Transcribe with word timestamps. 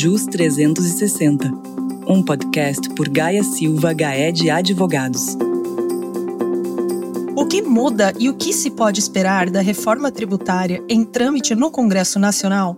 JUS 0.00 0.26
360, 0.26 1.50
um 2.06 2.22
podcast 2.22 2.88
por 2.90 3.08
Gaia 3.08 3.42
Silva 3.42 3.92
Gaed 3.92 4.48
Advogados. 4.48 5.36
O 7.34 7.44
que 7.44 7.60
muda 7.60 8.14
e 8.16 8.28
o 8.28 8.34
que 8.34 8.52
se 8.52 8.70
pode 8.70 9.00
esperar 9.00 9.50
da 9.50 9.60
reforma 9.60 10.12
tributária 10.12 10.80
em 10.88 11.04
trâmite 11.04 11.52
no 11.56 11.68
Congresso 11.68 12.20
Nacional? 12.20 12.76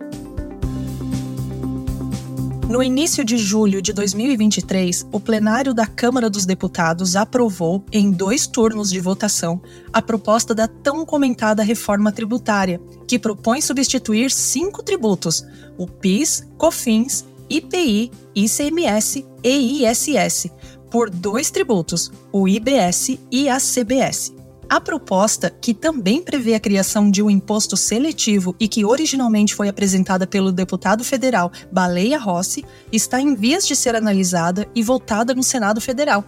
No 2.71 2.81
início 2.81 3.25
de 3.25 3.37
julho 3.37 3.81
de 3.81 3.91
2023, 3.91 5.05
o 5.11 5.19
plenário 5.19 5.73
da 5.73 5.85
Câmara 5.85 6.29
dos 6.29 6.45
Deputados 6.45 7.17
aprovou, 7.17 7.83
em 7.91 8.09
dois 8.09 8.47
turnos 8.47 8.89
de 8.89 8.97
votação, 9.01 9.61
a 9.91 10.01
proposta 10.01 10.55
da 10.55 10.69
tão 10.69 11.05
comentada 11.05 11.63
reforma 11.63 12.13
tributária, 12.13 12.79
que 13.05 13.19
propõe 13.19 13.59
substituir 13.59 14.31
cinco 14.31 14.81
tributos: 14.81 15.45
o 15.77 15.85
PIS, 15.85 16.47
COFINS, 16.57 17.25
IPI, 17.49 18.09
ICMS 18.33 19.25
e 19.43 19.85
ISS, 19.85 20.49
por 20.89 21.09
dois 21.09 21.51
tributos, 21.51 22.09
o 22.31 22.47
IBS 22.47 23.19
e 23.29 23.49
a 23.49 23.57
CBS. 23.57 24.40
A 24.71 24.79
proposta, 24.79 25.49
que 25.49 25.73
também 25.73 26.23
prevê 26.23 26.55
a 26.55 26.59
criação 26.59 27.11
de 27.11 27.21
um 27.21 27.29
imposto 27.29 27.75
seletivo 27.75 28.55
e 28.57 28.69
que 28.69 28.85
originalmente 28.85 29.53
foi 29.53 29.67
apresentada 29.67 30.25
pelo 30.25 30.49
deputado 30.49 31.03
federal 31.03 31.51
Baleia 31.69 32.17
Rossi, 32.17 32.63
está 32.89 33.19
em 33.19 33.35
vias 33.35 33.67
de 33.67 33.75
ser 33.75 33.95
analisada 33.95 34.65
e 34.73 34.81
votada 34.81 35.35
no 35.35 35.43
Senado 35.43 35.81
Federal. 35.81 36.23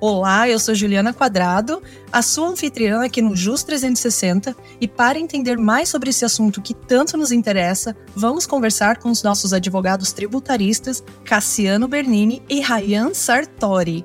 Olá, 0.00 0.48
eu 0.48 0.60
sou 0.60 0.76
Juliana 0.76 1.12
Quadrado, 1.12 1.82
a 2.12 2.22
sua 2.22 2.50
anfitriã 2.50 3.04
aqui 3.04 3.20
no 3.20 3.34
JUS 3.34 3.64
360, 3.64 4.54
e 4.80 4.86
para 4.86 5.18
entender 5.18 5.58
mais 5.58 5.88
sobre 5.88 6.10
esse 6.10 6.24
assunto 6.24 6.62
que 6.62 6.72
tanto 6.72 7.16
nos 7.16 7.32
interessa, 7.32 7.96
vamos 8.14 8.46
conversar 8.46 8.98
com 8.98 9.10
os 9.10 9.24
nossos 9.24 9.52
advogados 9.52 10.12
tributaristas 10.12 11.02
Cassiano 11.24 11.88
Bernini 11.88 12.44
e 12.48 12.60
Ryan 12.60 13.12
Sartori. 13.12 14.04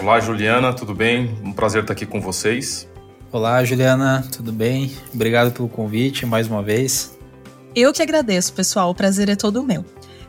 Olá, 0.00 0.20
Juliana, 0.20 0.72
tudo 0.72 0.94
bem? 0.94 1.38
Um 1.44 1.52
prazer 1.52 1.82
estar 1.82 1.92
aqui 1.92 2.06
com 2.06 2.18
vocês. 2.18 2.88
Olá, 3.34 3.64
Juliana, 3.64 4.24
tudo 4.30 4.52
bem? 4.52 4.96
Obrigado 5.12 5.50
pelo 5.50 5.68
convite 5.68 6.24
mais 6.24 6.46
uma 6.46 6.62
vez. 6.62 7.18
Eu 7.74 7.92
que 7.92 8.00
agradeço, 8.00 8.52
pessoal, 8.52 8.90
o 8.90 8.94
prazer 8.94 9.28
é 9.28 9.34
todo 9.34 9.64
meu. 9.64 9.84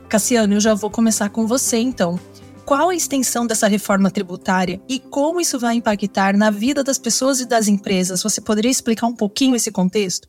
Cassiano, 0.09 0.55
eu 0.55 0.59
já 0.59 0.73
vou 0.73 0.89
começar 0.89 1.29
com 1.29 1.45
você 1.45 1.77
então. 1.77 2.19
Qual 2.65 2.89
a 2.89 2.95
extensão 2.95 3.45
dessa 3.45 3.67
reforma 3.67 4.09
tributária 4.09 4.81
e 4.89 4.97
como 4.97 5.39
isso 5.39 5.59
vai 5.59 5.75
impactar 5.75 6.35
na 6.35 6.49
vida 6.49 6.83
das 6.83 6.97
pessoas 6.97 7.39
e 7.39 7.45
das 7.45 7.67
empresas? 7.67 8.23
Você 8.23 8.41
poderia 8.41 8.71
explicar 8.71 9.05
um 9.05 9.15
pouquinho 9.15 9.55
esse 9.55 9.71
contexto? 9.71 10.27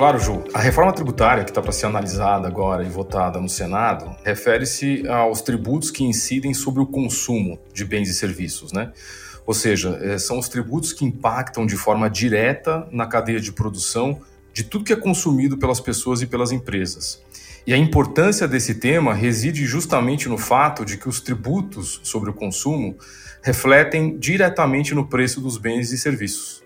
Claro, 0.00 0.18
Ju. 0.18 0.42
A 0.54 0.58
reforma 0.58 0.94
tributária 0.94 1.44
que 1.44 1.50
está 1.50 1.60
para 1.60 1.72
ser 1.72 1.84
analisada 1.84 2.48
agora 2.48 2.82
e 2.82 2.88
votada 2.88 3.38
no 3.38 3.50
Senado 3.50 4.16
refere-se 4.24 5.06
aos 5.06 5.42
tributos 5.42 5.90
que 5.90 6.02
incidem 6.02 6.54
sobre 6.54 6.80
o 6.80 6.86
consumo 6.86 7.60
de 7.74 7.84
bens 7.84 8.08
e 8.08 8.14
serviços, 8.14 8.72
né? 8.72 8.92
Ou 9.44 9.52
seja, 9.52 9.98
eh, 10.00 10.16
são 10.16 10.38
os 10.38 10.48
tributos 10.48 10.94
que 10.94 11.04
impactam 11.04 11.66
de 11.66 11.76
forma 11.76 12.08
direta 12.08 12.88
na 12.90 13.06
cadeia 13.06 13.38
de 13.38 13.52
produção 13.52 14.22
de 14.54 14.64
tudo 14.64 14.86
que 14.86 14.92
é 14.94 14.96
consumido 14.96 15.58
pelas 15.58 15.80
pessoas 15.80 16.22
e 16.22 16.26
pelas 16.26 16.50
empresas. 16.50 17.22
E 17.66 17.74
a 17.74 17.76
importância 17.76 18.48
desse 18.48 18.76
tema 18.76 19.12
reside 19.12 19.66
justamente 19.66 20.30
no 20.30 20.38
fato 20.38 20.82
de 20.82 20.96
que 20.96 21.10
os 21.10 21.20
tributos 21.20 22.00
sobre 22.02 22.30
o 22.30 22.32
consumo 22.32 22.96
refletem 23.42 24.18
diretamente 24.18 24.94
no 24.94 25.06
preço 25.06 25.42
dos 25.42 25.58
bens 25.58 25.92
e 25.92 25.98
serviços. 25.98 26.59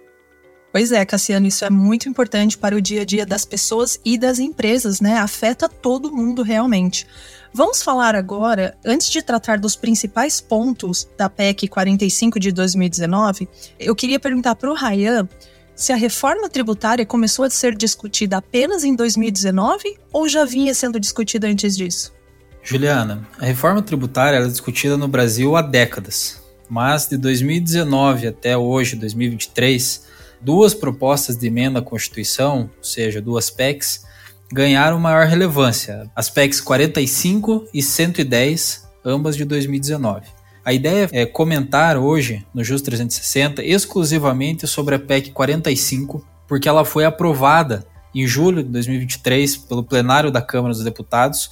Pois 0.74 0.90
é, 0.90 1.04
Cassiano, 1.04 1.46
isso 1.46 1.64
é 1.64 1.70
muito 1.70 2.08
importante 2.08 2.58
para 2.58 2.74
o 2.74 2.80
dia 2.80 3.02
a 3.02 3.04
dia 3.04 3.24
das 3.24 3.44
pessoas 3.44 4.00
e 4.04 4.18
das 4.18 4.40
empresas, 4.40 5.00
né? 5.00 5.18
Afeta 5.18 5.68
todo 5.68 6.10
mundo 6.10 6.42
realmente. 6.42 7.06
Vamos 7.52 7.80
falar 7.80 8.16
agora, 8.16 8.76
antes 8.84 9.08
de 9.08 9.22
tratar 9.22 9.56
dos 9.60 9.76
principais 9.76 10.40
pontos 10.40 11.08
da 11.16 11.30
PEC 11.30 11.68
45 11.68 12.40
de 12.40 12.50
2019, 12.50 13.48
eu 13.78 13.94
queria 13.94 14.18
perguntar 14.18 14.56
para 14.56 14.68
o 14.68 14.74
Rayan 14.74 15.28
se 15.76 15.92
a 15.92 15.96
reforma 15.96 16.50
tributária 16.50 17.06
começou 17.06 17.44
a 17.44 17.50
ser 17.50 17.76
discutida 17.76 18.38
apenas 18.38 18.82
em 18.82 18.96
2019 18.96 19.96
ou 20.12 20.28
já 20.28 20.44
vinha 20.44 20.74
sendo 20.74 20.98
discutida 20.98 21.46
antes 21.46 21.76
disso? 21.76 22.12
Juliana, 22.64 23.24
a 23.38 23.44
reforma 23.44 23.80
tributária 23.80 24.38
é 24.38 24.46
discutida 24.48 24.96
no 24.96 25.06
Brasil 25.06 25.54
há 25.54 25.62
décadas, 25.62 26.42
mas 26.68 27.06
de 27.06 27.16
2019 27.16 28.26
até 28.26 28.58
hoje, 28.58 28.96
2023, 28.96 30.12
duas 30.44 30.74
propostas 30.74 31.36
de 31.36 31.46
emenda 31.46 31.78
à 31.78 31.82
Constituição, 31.82 32.70
ou 32.76 32.84
seja, 32.84 33.20
duas 33.20 33.48
PECs, 33.48 34.04
ganharam 34.52 35.00
maior 35.00 35.26
relevância, 35.26 36.10
as 36.14 36.28
PECs 36.28 36.60
45 36.60 37.68
e 37.72 37.82
110, 37.82 38.86
ambas 39.04 39.36
de 39.36 39.44
2019. 39.44 40.26
A 40.64 40.72
ideia 40.72 41.08
é 41.12 41.26
comentar 41.26 41.96
hoje 41.96 42.46
no 42.54 42.62
JUS 42.62 42.82
360 42.82 43.62
exclusivamente 43.62 44.66
sobre 44.66 44.94
a 44.94 44.98
PEC 44.98 45.30
45, 45.30 46.26
porque 46.46 46.68
ela 46.68 46.84
foi 46.84 47.04
aprovada 47.04 47.86
em 48.14 48.26
julho 48.26 48.62
de 48.62 48.68
2023 48.68 49.56
pelo 49.56 49.82
plenário 49.82 50.30
da 50.30 50.40
Câmara 50.40 50.72
dos 50.72 50.84
Deputados 50.84 51.50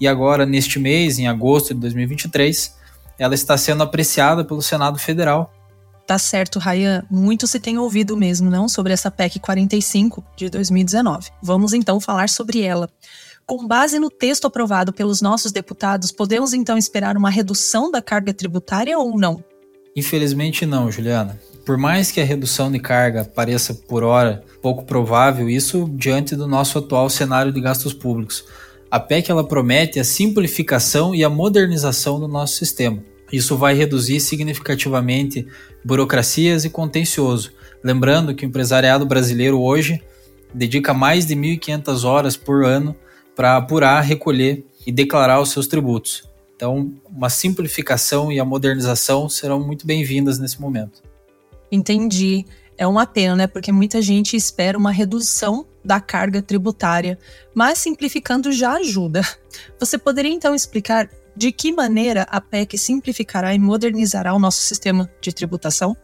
e 0.00 0.06
agora 0.06 0.44
neste 0.44 0.78
mês, 0.78 1.18
em 1.18 1.28
agosto 1.28 1.72
de 1.72 1.80
2023, 1.80 2.74
ela 3.18 3.34
está 3.34 3.56
sendo 3.56 3.82
apreciada 3.82 4.44
pelo 4.44 4.60
Senado 4.60 4.98
Federal 4.98 5.52
Tá 6.06 6.18
certo, 6.18 6.58
Rayan. 6.58 7.02
Muito 7.10 7.46
se 7.46 7.58
tem 7.58 7.78
ouvido 7.78 8.16
mesmo, 8.16 8.50
não? 8.50 8.68
Sobre 8.68 8.92
essa 8.92 9.10
PEC 9.10 9.38
45 9.38 10.22
de 10.36 10.50
2019. 10.50 11.30
Vamos 11.42 11.72
então 11.72 11.98
falar 11.98 12.28
sobre 12.28 12.60
ela. 12.60 12.90
Com 13.46 13.66
base 13.66 13.98
no 13.98 14.10
texto 14.10 14.46
aprovado 14.46 14.92
pelos 14.92 15.20
nossos 15.20 15.52
deputados, 15.52 16.10
podemos 16.10 16.52
então 16.52 16.76
esperar 16.76 17.16
uma 17.16 17.30
redução 17.30 17.90
da 17.90 18.00
carga 18.00 18.32
tributária 18.32 18.98
ou 18.98 19.18
não? 19.18 19.42
Infelizmente 19.96 20.66
não, 20.66 20.90
Juliana. 20.90 21.38
Por 21.64 21.78
mais 21.78 22.10
que 22.10 22.20
a 22.20 22.24
redução 22.24 22.70
de 22.70 22.78
carga 22.78 23.24
pareça 23.24 23.72
por 23.72 24.02
hora 24.02 24.44
pouco 24.60 24.84
provável, 24.84 25.48
isso 25.48 25.90
diante 25.94 26.36
do 26.36 26.46
nosso 26.46 26.78
atual 26.78 27.08
cenário 27.08 27.52
de 27.52 27.60
gastos 27.60 27.94
públicos. 27.94 28.44
A 28.90 29.00
PEC 29.00 29.30
ela 29.30 29.46
promete 29.46 29.98
a 29.98 30.04
simplificação 30.04 31.14
e 31.14 31.24
a 31.24 31.30
modernização 31.30 32.20
do 32.20 32.28
nosso 32.28 32.56
sistema. 32.56 33.02
Isso 33.34 33.56
vai 33.56 33.74
reduzir 33.74 34.20
significativamente 34.20 35.44
burocracias 35.84 36.64
e 36.64 36.70
contencioso. 36.70 37.52
Lembrando 37.82 38.32
que 38.32 38.46
o 38.46 38.48
empresariado 38.48 39.04
brasileiro 39.04 39.60
hoje 39.60 40.00
dedica 40.54 40.94
mais 40.94 41.26
de 41.26 41.34
1.500 41.34 42.04
horas 42.04 42.36
por 42.36 42.64
ano 42.64 42.94
para 43.34 43.56
apurar, 43.56 44.02
recolher 44.02 44.64
e 44.86 44.92
declarar 44.92 45.40
os 45.40 45.50
seus 45.50 45.66
tributos. 45.66 46.22
Então, 46.54 46.94
uma 47.10 47.28
simplificação 47.28 48.30
e 48.30 48.38
a 48.38 48.44
modernização 48.44 49.28
serão 49.28 49.58
muito 49.58 49.84
bem-vindas 49.84 50.38
nesse 50.38 50.60
momento. 50.60 51.02
Entendi. 51.72 52.46
É 52.78 52.86
uma 52.86 53.04
pena, 53.04 53.34
né? 53.34 53.46
Porque 53.48 53.72
muita 53.72 54.00
gente 54.00 54.36
espera 54.36 54.78
uma 54.78 54.92
redução 54.92 55.66
da 55.84 56.00
carga 56.00 56.40
tributária, 56.40 57.18
mas 57.52 57.78
simplificando 57.78 58.52
já 58.52 58.74
ajuda. 58.74 59.22
Você 59.80 59.98
poderia 59.98 60.32
então 60.32 60.54
explicar 60.54 61.08
de 61.36 61.50
que 61.52 61.72
maneira 61.72 62.22
a 62.30 62.40
PEC 62.40 62.78
simplificará 62.78 63.54
e 63.54 63.58
modernizará 63.58 64.34
o 64.34 64.38
nosso 64.38 64.62
sistema 64.62 65.10
de 65.20 65.32
tributação? 65.32 65.96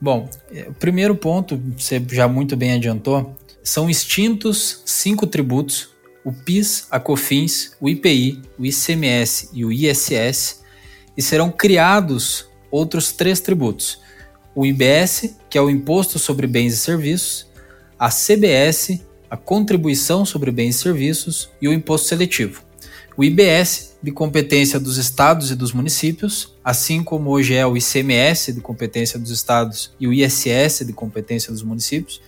Bom, 0.00 0.28
é, 0.52 0.68
o 0.68 0.74
primeiro 0.74 1.14
ponto, 1.14 1.60
você 1.76 2.04
já 2.10 2.28
muito 2.28 2.56
bem 2.56 2.72
adiantou, 2.72 3.36
são 3.62 3.88
extintos 3.88 4.82
cinco 4.84 5.26
tributos: 5.26 5.90
o 6.24 6.32
PIS, 6.32 6.86
a 6.90 6.98
COFINS, 6.98 7.76
o 7.80 7.88
IPI, 7.88 8.42
o 8.58 8.66
ICMS 8.66 9.50
e 9.52 9.64
o 9.64 9.72
ISS, 9.72 10.62
e 11.16 11.22
serão 11.22 11.50
criados 11.50 12.46
outros 12.70 13.12
três 13.12 13.40
tributos: 13.40 14.00
o 14.54 14.66
IBS, 14.66 15.36
que 15.48 15.56
é 15.56 15.60
o 15.60 15.70
Imposto 15.70 16.18
sobre 16.18 16.46
Bens 16.46 16.74
e 16.74 16.76
Serviços, 16.76 17.46
a 17.98 18.10
CBS, 18.10 19.00
a 19.30 19.36
Contribuição 19.36 20.24
sobre 20.24 20.50
Bens 20.50 20.76
e 20.76 20.78
Serviços 20.78 21.50
e 21.62 21.68
o 21.68 21.72
Imposto 21.72 22.08
Seletivo. 22.08 22.63
O 23.16 23.22
IBS, 23.22 23.96
de 24.02 24.10
competência 24.10 24.80
dos 24.80 24.96
estados 24.96 25.52
e 25.52 25.54
dos 25.54 25.72
municípios, 25.72 26.52
assim 26.64 27.00
como 27.00 27.30
hoje 27.30 27.54
é 27.54 27.64
o 27.64 27.76
ICMS, 27.76 28.52
de 28.52 28.60
competência 28.60 29.20
dos 29.20 29.30
estados, 29.30 29.94
e 30.00 30.08
o 30.08 30.12
ISS, 30.12 30.84
de 30.84 30.92
competência 30.92 31.52
dos 31.52 31.62
municípios, 31.62 32.20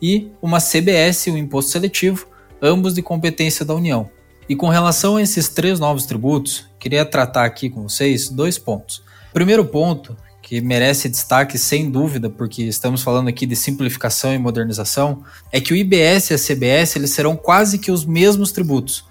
e 0.00 0.30
uma 0.40 0.58
CBS, 0.58 1.26
o 1.26 1.36
Imposto 1.36 1.72
Seletivo, 1.72 2.26
ambos 2.62 2.94
de 2.94 3.02
competência 3.02 3.62
da 3.62 3.74
União. 3.74 4.08
E 4.48 4.56
com 4.56 4.70
relação 4.70 5.16
a 5.16 5.22
esses 5.22 5.50
três 5.50 5.78
novos 5.78 6.06
tributos, 6.06 6.64
queria 6.78 7.04
tratar 7.04 7.44
aqui 7.44 7.68
com 7.68 7.82
vocês 7.82 8.30
dois 8.30 8.56
pontos. 8.58 9.02
primeiro 9.34 9.66
ponto, 9.66 10.16
que 10.40 10.62
merece 10.62 11.10
destaque 11.10 11.58
sem 11.58 11.90
dúvida, 11.90 12.30
porque 12.30 12.62
estamos 12.62 13.02
falando 13.02 13.28
aqui 13.28 13.44
de 13.44 13.54
simplificação 13.54 14.34
e 14.34 14.38
modernização, 14.38 15.22
é 15.52 15.60
que 15.60 15.74
o 15.74 15.76
IBS 15.76 16.30
e 16.30 16.34
a 16.34 16.38
CBS 16.38 16.96
eles 16.96 17.10
serão 17.10 17.36
quase 17.36 17.78
que 17.78 17.92
os 17.92 18.04
mesmos 18.04 18.50
tributos, 18.50 19.04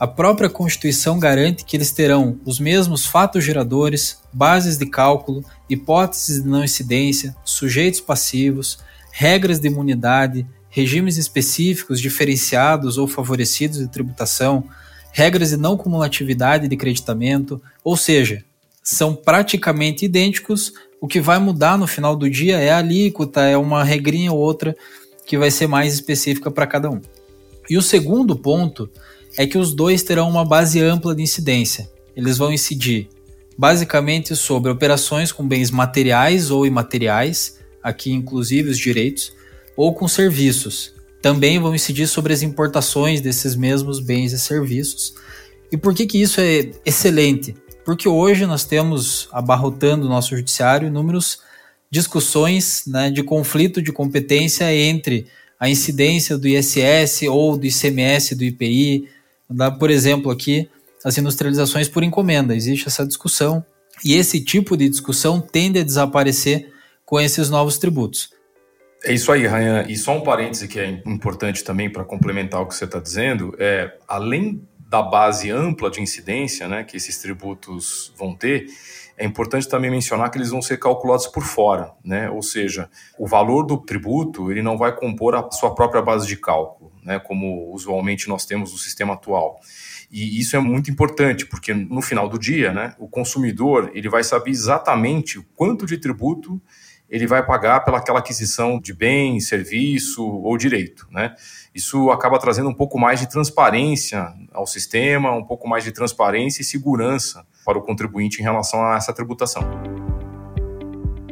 a 0.00 0.06
própria 0.06 0.48
Constituição 0.48 1.18
garante 1.18 1.62
que 1.62 1.76
eles 1.76 1.92
terão 1.92 2.40
os 2.46 2.58
mesmos 2.58 3.04
fatos 3.04 3.44
geradores, 3.44 4.18
bases 4.32 4.78
de 4.78 4.86
cálculo, 4.86 5.44
hipóteses 5.68 6.42
de 6.42 6.48
não 6.48 6.64
incidência, 6.64 7.36
sujeitos 7.44 8.00
passivos, 8.00 8.78
regras 9.12 9.60
de 9.60 9.68
imunidade, 9.68 10.46
regimes 10.70 11.18
específicos, 11.18 12.00
diferenciados 12.00 12.96
ou 12.96 13.06
favorecidos 13.06 13.78
de 13.78 13.88
tributação, 13.88 14.64
regras 15.12 15.50
de 15.50 15.58
não 15.58 15.76
cumulatividade 15.76 16.66
de 16.66 16.76
creditamento, 16.78 17.60
ou 17.84 17.94
seja, 17.94 18.42
são 18.82 19.14
praticamente 19.14 20.06
idênticos. 20.06 20.72
O 20.98 21.06
que 21.06 21.20
vai 21.20 21.38
mudar 21.38 21.76
no 21.76 21.86
final 21.86 22.16
do 22.16 22.30
dia 22.30 22.58
é 22.58 22.70
a 22.70 22.78
alíquota, 22.78 23.42
é 23.42 23.56
uma 23.56 23.84
regrinha 23.84 24.32
ou 24.32 24.38
outra 24.38 24.74
que 25.26 25.36
vai 25.36 25.50
ser 25.50 25.66
mais 25.66 25.92
específica 25.92 26.50
para 26.50 26.66
cada 26.66 26.90
um. 26.90 27.02
E 27.68 27.76
o 27.76 27.82
segundo 27.82 28.34
ponto 28.34 28.90
é 29.40 29.46
que 29.46 29.56
os 29.56 29.72
dois 29.72 30.02
terão 30.02 30.28
uma 30.28 30.44
base 30.44 30.82
ampla 30.82 31.14
de 31.14 31.22
incidência. 31.22 31.90
Eles 32.14 32.36
vão 32.36 32.52
incidir 32.52 33.08
basicamente 33.56 34.36
sobre 34.36 34.70
operações 34.70 35.32
com 35.32 35.48
bens 35.48 35.70
materiais 35.70 36.50
ou 36.50 36.66
imateriais, 36.66 37.58
aqui 37.82 38.12
inclusive 38.12 38.68
os 38.68 38.78
direitos, 38.78 39.32
ou 39.74 39.94
com 39.94 40.06
serviços. 40.06 40.92
Também 41.22 41.58
vão 41.58 41.74
incidir 41.74 42.06
sobre 42.06 42.34
as 42.34 42.42
importações 42.42 43.22
desses 43.22 43.56
mesmos 43.56 43.98
bens 43.98 44.34
e 44.34 44.38
serviços. 44.38 45.14
E 45.72 45.76
por 45.78 45.94
que, 45.94 46.04
que 46.04 46.20
isso 46.20 46.38
é 46.38 46.72
excelente? 46.84 47.54
Porque 47.82 48.06
hoje 48.06 48.44
nós 48.44 48.66
temos 48.66 49.26
abarrotando 49.32 50.04
o 50.04 50.10
nosso 50.10 50.36
judiciário 50.36 50.88
inúmeras 50.88 51.38
discussões 51.90 52.82
né, 52.86 53.10
de 53.10 53.22
conflito 53.22 53.80
de 53.80 53.90
competência 53.90 54.70
entre 54.76 55.28
a 55.58 55.66
incidência 55.66 56.36
do 56.36 56.46
ISS 56.46 57.22
ou 57.22 57.56
do 57.56 57.64
ICMS, 57.64 58.34
do 58.34 58.44
IPI, 58.44 59.08
dá, 59.50 59.70
por 59.70 59.90
exemplo, 59.90 60.30
aqui 60.30 60.70
as 61.04 61.16
industrializações 61.18 61.88
por 61.88 62.02
encomenda. 62.02 62.54
Existe 62.54 62.88
essa 62.88 63.06
discussão 63.06 63.64
e 64.04 64.14
esse 64.14 64.42
tipo 64.42 64.76
de 64.76 64.88
discussão 64.88 65.40
tende 65.40 65.78
a 65.78 65.84
desaparecer 65.84 66.72
com 67.04 67.20
esses 67.20 67.50
novos 67.50 67.78
tributos. 67.78 68.30
É 69.04 69.12
isso 69.12 69.32
aí, 69.32 69.46
Ryan. 69.46 69.86
E 69.88 69.96
só 69.96 70.16
um 70.16 70.20
parêntese 70.20 70.68
que 70.68 70.78
é 70.78 71.02
importante 71.06 71.64
também 71.64 71.90
para 71.90 72.04
complementar 72.04 72.60
o 72.60 72.66
que 72.66 72.74
você 72.74 72.84
está 72.84 73.00
dizendo, 73.00 73.54
é 73.58 73.96
além 74.06 74.62
da 74.90 75.02
base 75.02 75.50
ampla 75.50 75.90
de 75.90 76.02
incidência 76.02 76.68
né, 76.68 76.84
que 76.84 76.96
esses 76.96 77.16
tributos 77.18 78.12
vão 78.18 78.34
ter, 78.34 78.66
é 79.16 79.24
importante 79.24 79.68
também 79.68 79.90
mencionar 79.90 80.30
que 80.30 80.38
eles 80.38 80.50
vão 80.50 80.62
ser 80.62 80.78
calculados 80.78 81.26
por 81.26 81.42
fora, 81.42 81.92
né? 82.02 82.30
ou 82.30 82.42
seja, 82.42 82.88
o 83.18 83.26
valor 83.26 83.64
do 83.64 83.76
tributo 83.76 84.50
ele 84.50 84.62
não 84.62 84.78
vai 84.78 84.96
compor 84.96 85.34
a 85.34 85.50
sua 85.50 85.74
própria 85.74 86.00
base 86.00 86.26
de 86.26 86.36
cálculo, 86.36 86.79
né? 87.10 87.18
como 87.18 87.72
usualmente 87.72 88.28
nós 88.28 88.46
temos 88.46 88.70
no 88.72 88.78
sistema 88.78 89.14
atual. 89.14 89.58
E 90.12 90.40
isso 90.40 90.54
é 90.54 90.60
muito 90.60 90.90
importante, 90.90 91.44
porque 91.44 91.74
no 91.74 92.00
final 92.00 92.28
do 92.28 92.38
dia, 92.38 92.72
né, 92.72 92.94
o 92.98 93.08
consumidor 93.08 93.90
ele 93.94 94.08
vai 94.08 94.22
saber 94.22 94.50
exatamente 94.50 95.38
o 95.38 95.44
quanto 95.56 95.86
de 95.86 95.98
tributo 95.98 96.60
ele 97.08 97.26
vai 97.26 97.44
pagar 97.44 97.80
pelaquela 97.80 98.20
aquisição 98.20 98.80
de 98.80 98.94
bem, 98.94 99.40
serviço 99.40 100.24
ou 100.24 100.56
direito. 100.56 101.08
Né? 101.10 101.34
Isso 101.74 102.10
acaba 102.10 102.38
trazendo 102.38 102.68
um 102.68 102.74
pouco 102.74 102.98
mais 102.98 103.18
de 103.18 103.28
transparência 103.28 104.32
ao 104.52 104.66
sistema, 104.66 105.32
um 105.32 105.44
pouco 105.44 105.68
mais 105.68 105.82
de 105.82 105.90
transparência 105.90 106.62
e 106.62 106.64
segurança 106.64 107.44
para 107.64 107.76
o 107.76 107.82
contribuinte 107.82 108.38
em 108.40 108.44
relação 108.44 108.84
a 108.84 108.96
essa 108.96 109.12
tributação. 109.12 110.09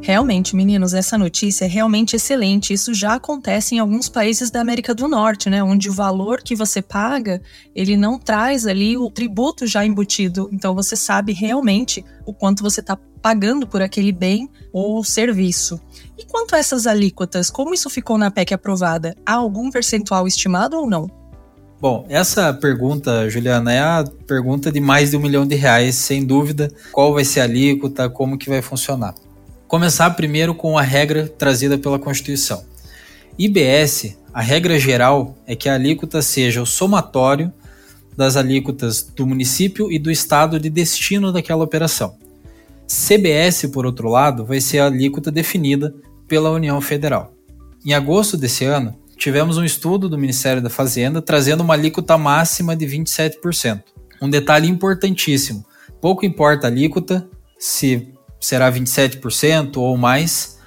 Realmente, 0.03 0.55
meninos, 0.55 0.95
essa 0.95 1.19
notícia 1.19 1.65
é 1.65 1.69
realmente 1.69 2.17
excelente. 2.17 2.73
Isso 2.73 2.95
já 2.95 3.15
acontece 3.15 3.75
em 3.75 3.79
alguns 3.79 4.09
países 4.09 4.51
da 4.51 4.61
América 4.61 4.95
do 4.95 5.09
Norte, 5.09 5.51
né? 5.51 5.63
Onde 5.63 5.91
o 5.91 5.93
valor 5.93 6.43
que 6.43 6.55
você 6.55 6.81
paga, 6.81 7.43
ele 7.75 7.97
não 7.97 8.19
traz 8.19 8.67
ali 8.67 8.97
o 8.97 9.11
tributo 9.11 9.67
já 9.67 9.85
embutido. 9.85 10.49
Então 10.53 10.75
você 10.75 10.97
sabe 10.97 11.33
realmente 11.33 12.05
o 12.25 12.33
quanto 12.33 12.63
você 12.63 12.81
está 12.81 12.97
pagando 13.21 13.67
por 13.67 13.83
aquele 13.83 14.13
bem 14.13 14.49
ou 14.73 15.03
serviço. 15.03 15.81
E 16.17 16.25
quanto 16.25 16.55
a 16.55 16.59
essas 16.59 16.87
alíquotas, 16.87 17.51
como 17.51 17.75
isso 17.75 17.91
ficou 17.91 18.17
na 18.17 18.31
PEC 18.31 18.55
aprovada? 18.55 19.17
Há 19.27 19.35
algum 19.35 19.71
percentual 19.71 20.27
estimado 20.27 20.77
ou 20.77 20.89
não? 20.89 21.11
Bom, 21.81 22.05
essa 22.09 22.53
pergunta, 22.53 23.31
Juliana, 23.31 23.73
é 23.73 23.79
a 23.79 24.05
pergunta 24.27 24.73
de 24.73 24.81
mais 24.81 25.11
de 25.11 25.17
um 25.17 25.21
milhão 25.21 25.47
de 25.47 25.55
reais, 25.55 25.95
sem 25.95 26.25
dúvida. 26.25 26.73
Qual 26.91 27.15
vai 27.15 27.25
ser 27.25 27.41
a 27.41 27.45
alíquota, 27.45 28.11
como 28.11 28.37
que 28.37 28.49
vai 28.49 28.61
funcionar? 28.61 29.15
Começar 29.69 30.09
primeiro 30.13 30.55
com 30.55 30.79
a 30.79 30.83
regra 30.83 31.29
trazida 31.29 31.77
pela 31.77 31.99
Constituição. 31.99 32.65
IBS, 33.39 34.17
a 34.33 34.41
regra 34.41 34.79
geral 34.79 35.37
é 35.47 35.55
que 35.55 35.69
a 35.69 35.75
alíquota 35.75 36.23
seja 36.23 36.63
o 36.63 36.67
somatório 36.67 37.53
das 38.17 38.39
alíquotas 38.39 39.03
do 39.03 39.27
município 39.27 39.93
e 39.93 39.99
do 39.99 40.11
estado 40.11 40.59
de 40.59 40.71
destino 40.71 41.31
daquela 41.31 41.63
operação. 41.63 42.17
CBS, 42.87 43.67
por 43.71 43.85
outro 43.85 44.09
lado, 44.09 44.43
vai 44.43 44.59
ser 44.59 44.79
a 44.79 44.87
alíquota 44.87 45.31
definida 45.31 45.95
pela 46.27 46.51
União 46.51 46.81
Federal. 46.81 47.35
Em 47.85 47.93
agosto 47.93 48.39
desse 48.39 48.65
ano, 48.65 48.97
tivemos 49.19 49.59
um 49.59 49.65
estudo 49.67 50.09
do 50.09 50.17
Ministério 50.17 50.63
da 50.63 50.71
Fazenda 50.71 51.21
trazendo 51.21 51.63
uma 51.63 51.75
alíquota 51.75 52.17
máxima 52.17 52.75
de 52.75 52.87
27%. 52.87 53.83
Um 54.23 54.31
detalhe 54.31 54.67
importantíssimo: 54.67 55.63
pouco 56.01 56.25
importa 56.25 56.67
a 56.67 56.71
alíquota, 56.71 57.29
se 57.59 58.15
será 58.41 58.71
27% 58.71 59.77
ou 59.77 59.97
mais, 59.97 60.59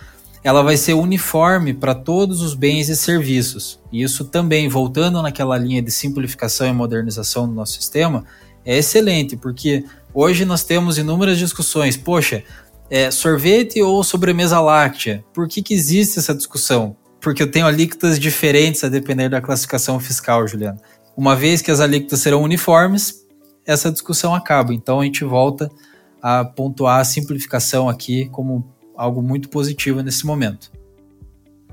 ela 0.43 0.63
vai 0.63 0.77
ser 0.77 0.93
uniforme 0.93 1.73
para 1.73 1.93
todos 1.93 2.41
os 2.41 2.53
bens 2.53 2.89
e 2.89 2.95
serviços. 2.95 3.79
E 3.91 4.01
isso 4.01 4.25
também, 4.25 4.67
voltando 4.67 5.21
naquela 5.21 5.57
linha 5.57 5.81
de 5.81 5.91
simplificação 5.91 6.67
e 6.67 6.73
modernização 6.73 7.47
do 7.47 7.53
nosso 7.53 7.73
sistema, 7.73 8.25
é 8.65 8.77
excelente, 8.77 9.35
porque 9.35 9.83
Hoje 10.13 10.43
nós 10.43 10.63
temos 10.63 10.97
inúmeras 10.97 11.37
discussões. 11.37 11.95
Poxa, 11.95 12.43
é, 12.89 13.09
sorvete 13.09 13.81
ou 13.81 14.03
sobremesa 14.03 14.59
láctea? 14.59 15.23
Por 15.33 15.47
que, 15.47 15.61
que 15.61 15.73
existe 15.73 16.19
essa 16.19 16.35
discussão? 16.35 16.97
Porque 17.21 17.41
eu 17.41 17.49
tenho 17.49 17.65
alíquotas 17.65 18.19
diferentes 18.19 18.83
a 18.83 18.89
depender 18.89 19.29
da 19.29 19.39
classificação 19.39 19.99
fiscal, 20.01 20.45
Juliana. 20.45 20.81
Uma 21.15 21.33
vez 21.33 21.61
que 21.61 21.71
as 21.71 21.79
alíquotas 21.79 22.19
serão 22.19 22.43
uniformes, 22.43 23.25
essa 23.65 23.89
discussão 23.89 24.35
acaba. 24.35 24.73
Então 24.73 24.99
a 24.99 25.05
gente 25.05 25.23
volta 25.23 25.71
a 26.21 26.45
pontuar 26.45 26.99
a 26.99 27.03
simplificação 27.03 27.89
aqui 27.89 28.29
como 28.29 28.69
algo 28.95 29.21
muito 29.21 29.49
positivo 29.49 30.01
nesse 30.01 30.25
momento. 30.25 30.71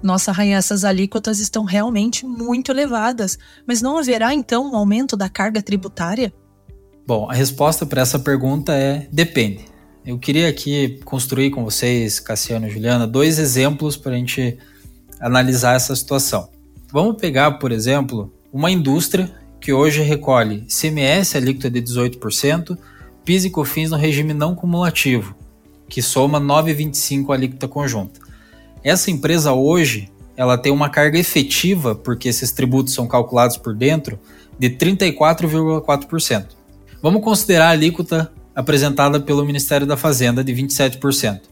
Nossa, 0.03 0.31
Rainha, 0.31 0.56
essas 0.56 0.85
alíquotas 0.85 1.41
estão 1.41 1.65
realmente 1.65 2.25
muito 2.25 2.71
elevadas, 2.71 3.39
mas 3.67 3.83
não 3.83 3.99
haverá 3.99 4.33
então 4.33 4.71
um 4.71 4.77
aumento 4.77 5.17
da 5.17 5.29
carga 5.29 5.61
tributária? 5.61 6.33
Bom, 7.06 7.29
a 7.29 7.35
resposta 7.35 7.85
para 7.85 8.03
essa 8.03 8.19
pergunta 8.19 8.73
é 8.73 9.09
depende. 9.11 9.65
Eu 10.06 10.19
queria 10.19 10.49
aqui 10.49 11.00
construir 11.05 11.50
com 11.50 11.65
vocês, 11.65 12.21
Cassiano 12.21 12.67
e 12.67 12.71
Juliana, 12.71 13.06
dois 13.06 13.39
exemplos 13.39 13.97
para 13.97 14.12
a 14.12 14.17
gente 14.17 14.56
analisar 15.21 15.75
essa 15.75 15.95
situação. 15.95 16.49
Vamos 16.91 17.21
pegar, 17.21 17.53
por 17.53 17.73
exemplo, 17.73 18.33
uma 18.53 18.71
indústria 18.71 19.31
que 19.61 19.73
hoje 19.73 20.00
recolhe 20.00 20.67
CMS 20.69 21.35
alíquota 21.35 21.69
de 21.71 21.83
18%, 21.83 22.78
PIS 23.28 23.44
e 23.44 23.50
COFINS 23.50 23.90
no 23.90 23.99
regime 23.99 24.32
não 24.32 24.54
cumulativo, 24.54 25.37
que 25.87 26.00
soma 26.00 26.40
9,25 26.40 27.30
alíquota 27.30 27.68
conjunta. 27.68 28.20
Essa 28.82 29.11
empresa 29.11 29.52
hoje, 29.52 30.11
ela 30.35 30.56
tem 30.56 30.73
uma 30.73 30.88
carga 30.88 31.18
efetiva, 31.18 31.94
porque 31.94 32.30
esses 32.30 32.52
tributos 32.52 32.94
são 32.94 33.06
calculados 33.06 33.58
por 33.58 33.75
dentro, 33.75 34.18
de 34.58 34.70
34,4%. 34.70 36.47
Vamos 37.02 37.23
considerar 37.23 37.66
a 37.66 37.73
alíquota 37.73 38.32
apresentada 38.56 39.20
pelo 39.20 39.44
Ministério 39.44 39.87
da 39.87 39.99
Fazenda 39.99 40.42
de 40.42 40.54
27%. 40.54 41.42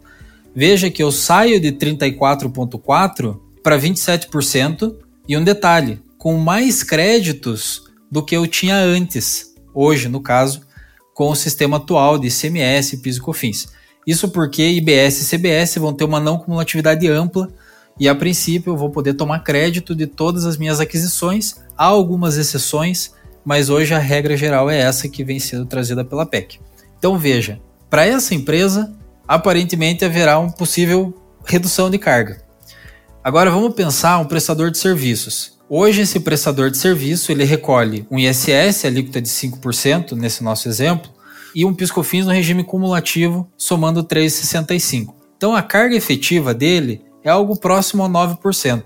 Veja 0.54 0.88
que 0.88 1.02
eu 1.02 1.12
saio 1.12 1.61
de 1.61 1.73
34,4% 1.73 3.38
para 3.62 3.78
27%, 3.78 4.97
e 5.28 5.37
um 5.37 5.45
detalhe, 5.45 6.00
com 6.16 6.38
mais 6.38 6.83
créditos 6.83 7.83
do 8.11 8.25
que 8.25 8.35
eu 8.35 8.47
tinha 8.47 8.76
antes, 8.76 9.54
hoje, 9.75 10.09
no 10.09 10.23
caso, 10.23 10.66
com 11.17 11.31
o 11.31 11.35
sistema 11.35 11.79
atual 11.79 12.19
de 12.19 12.29
ICMS, 12.29 12.99
PIS 12.99 13.17
e 13.17 13.21
COFINS. 13.23 13.69
Isso 14.07 14.29
porque 14.29 14.63
IBS 14.63 15.23
e 15.23 15.37
CBS 15.37 15.77
vão 15.77 15.95
ter 15.95 16.05
uma 16.05 16.21
não 16.21 16.37
cumulatividade 16.37 17.09
ampla 17.09 17.49
e, 17.99 18.07
a 18.07 18.15
princípio, 18.15 18.75
eu 18.75 18.77
vou 18.77 18.91
poder 18.91 19.15
tomar 19.15 19.39
crédito 19.39 19.95
de 19.95 20.07
todas 20.07 20.45
as 20.45 20.59
minhas 20.59 20.79
aquisições. 20.79 21.57
Há 21.75 21.87
algumas 21.87 22.37
exceções, 22.37 23.13
mas 23.43 23.71
hoje 23.71 23.95
a 23.95 23.99
regra 23.99 24.37
geral 24.37 24.69
é 24.69 24.79
essa 24.79 25.09
que 25.09 25.25
vem 25.25 25.41
sendo 25.41 25.65
trazida 25.65 26.05
pela 26.05 26.27
PEC. 26.27 26.61
Então 26.99 27.17
veja, 27.17 27.63
para 27.89 28.05
essa 28.05 28.35
empresa, 28.35 28.95
aparentemente 29.27 30.05
haverá 30.05 30.39
um 30.39 30.51
possível 30.51 31.15
redução 31.47 31.89
de 31.89 31.97
carga. 31.97 32.43
Agora 33.25 33.51
vamos 33.51 33.75
pensar 33.75 34.19
um 34.19 34.27
prestador 34.27 34.71
de 34.71 34.77
serviços. 34.77 35.56
Hoje 35.69 36.03
esse 36.03 36.21
prestador 36.21 36.71
de 36.71 36.79
serviço 36.79 37.33
ele 37.33 37.43
recolhe 37.43 38.07
um 38.09 38.17
ISS, 38.21 38.85
alíquota 38.85 39.21
de 39.21 39.29
5% 39.29 40.13
nesse 40.13 40.45
nosso 40.45 40.69
exemplo, 40.69 41.11
e 41.53 41.65
um 41.65 41.75
piscofins 41.75 42.25
no 42.25 42.31
regime 42.31 42.63
cumulativo, 42.63 43.51
somando 43.57 44.05
3,65. 44.05 45.13
Então 45.37 45.57
a 45.57 45.63
carga 45.63 45.97
efetiva 45.97 46.55
dele 46.55 47.03
é 47.25 47.31
algo 47.31 47.59
próximo 47.59 48.05
a 48.05 48.09
9%. 48.09 48.85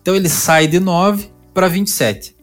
Então 0.00 0.16
ele 0.16 0.30
sai 0.30 0.66
de 0.66 0.80
9 0.80 1.28
para 1.52 1.68
27. 1.68 2.34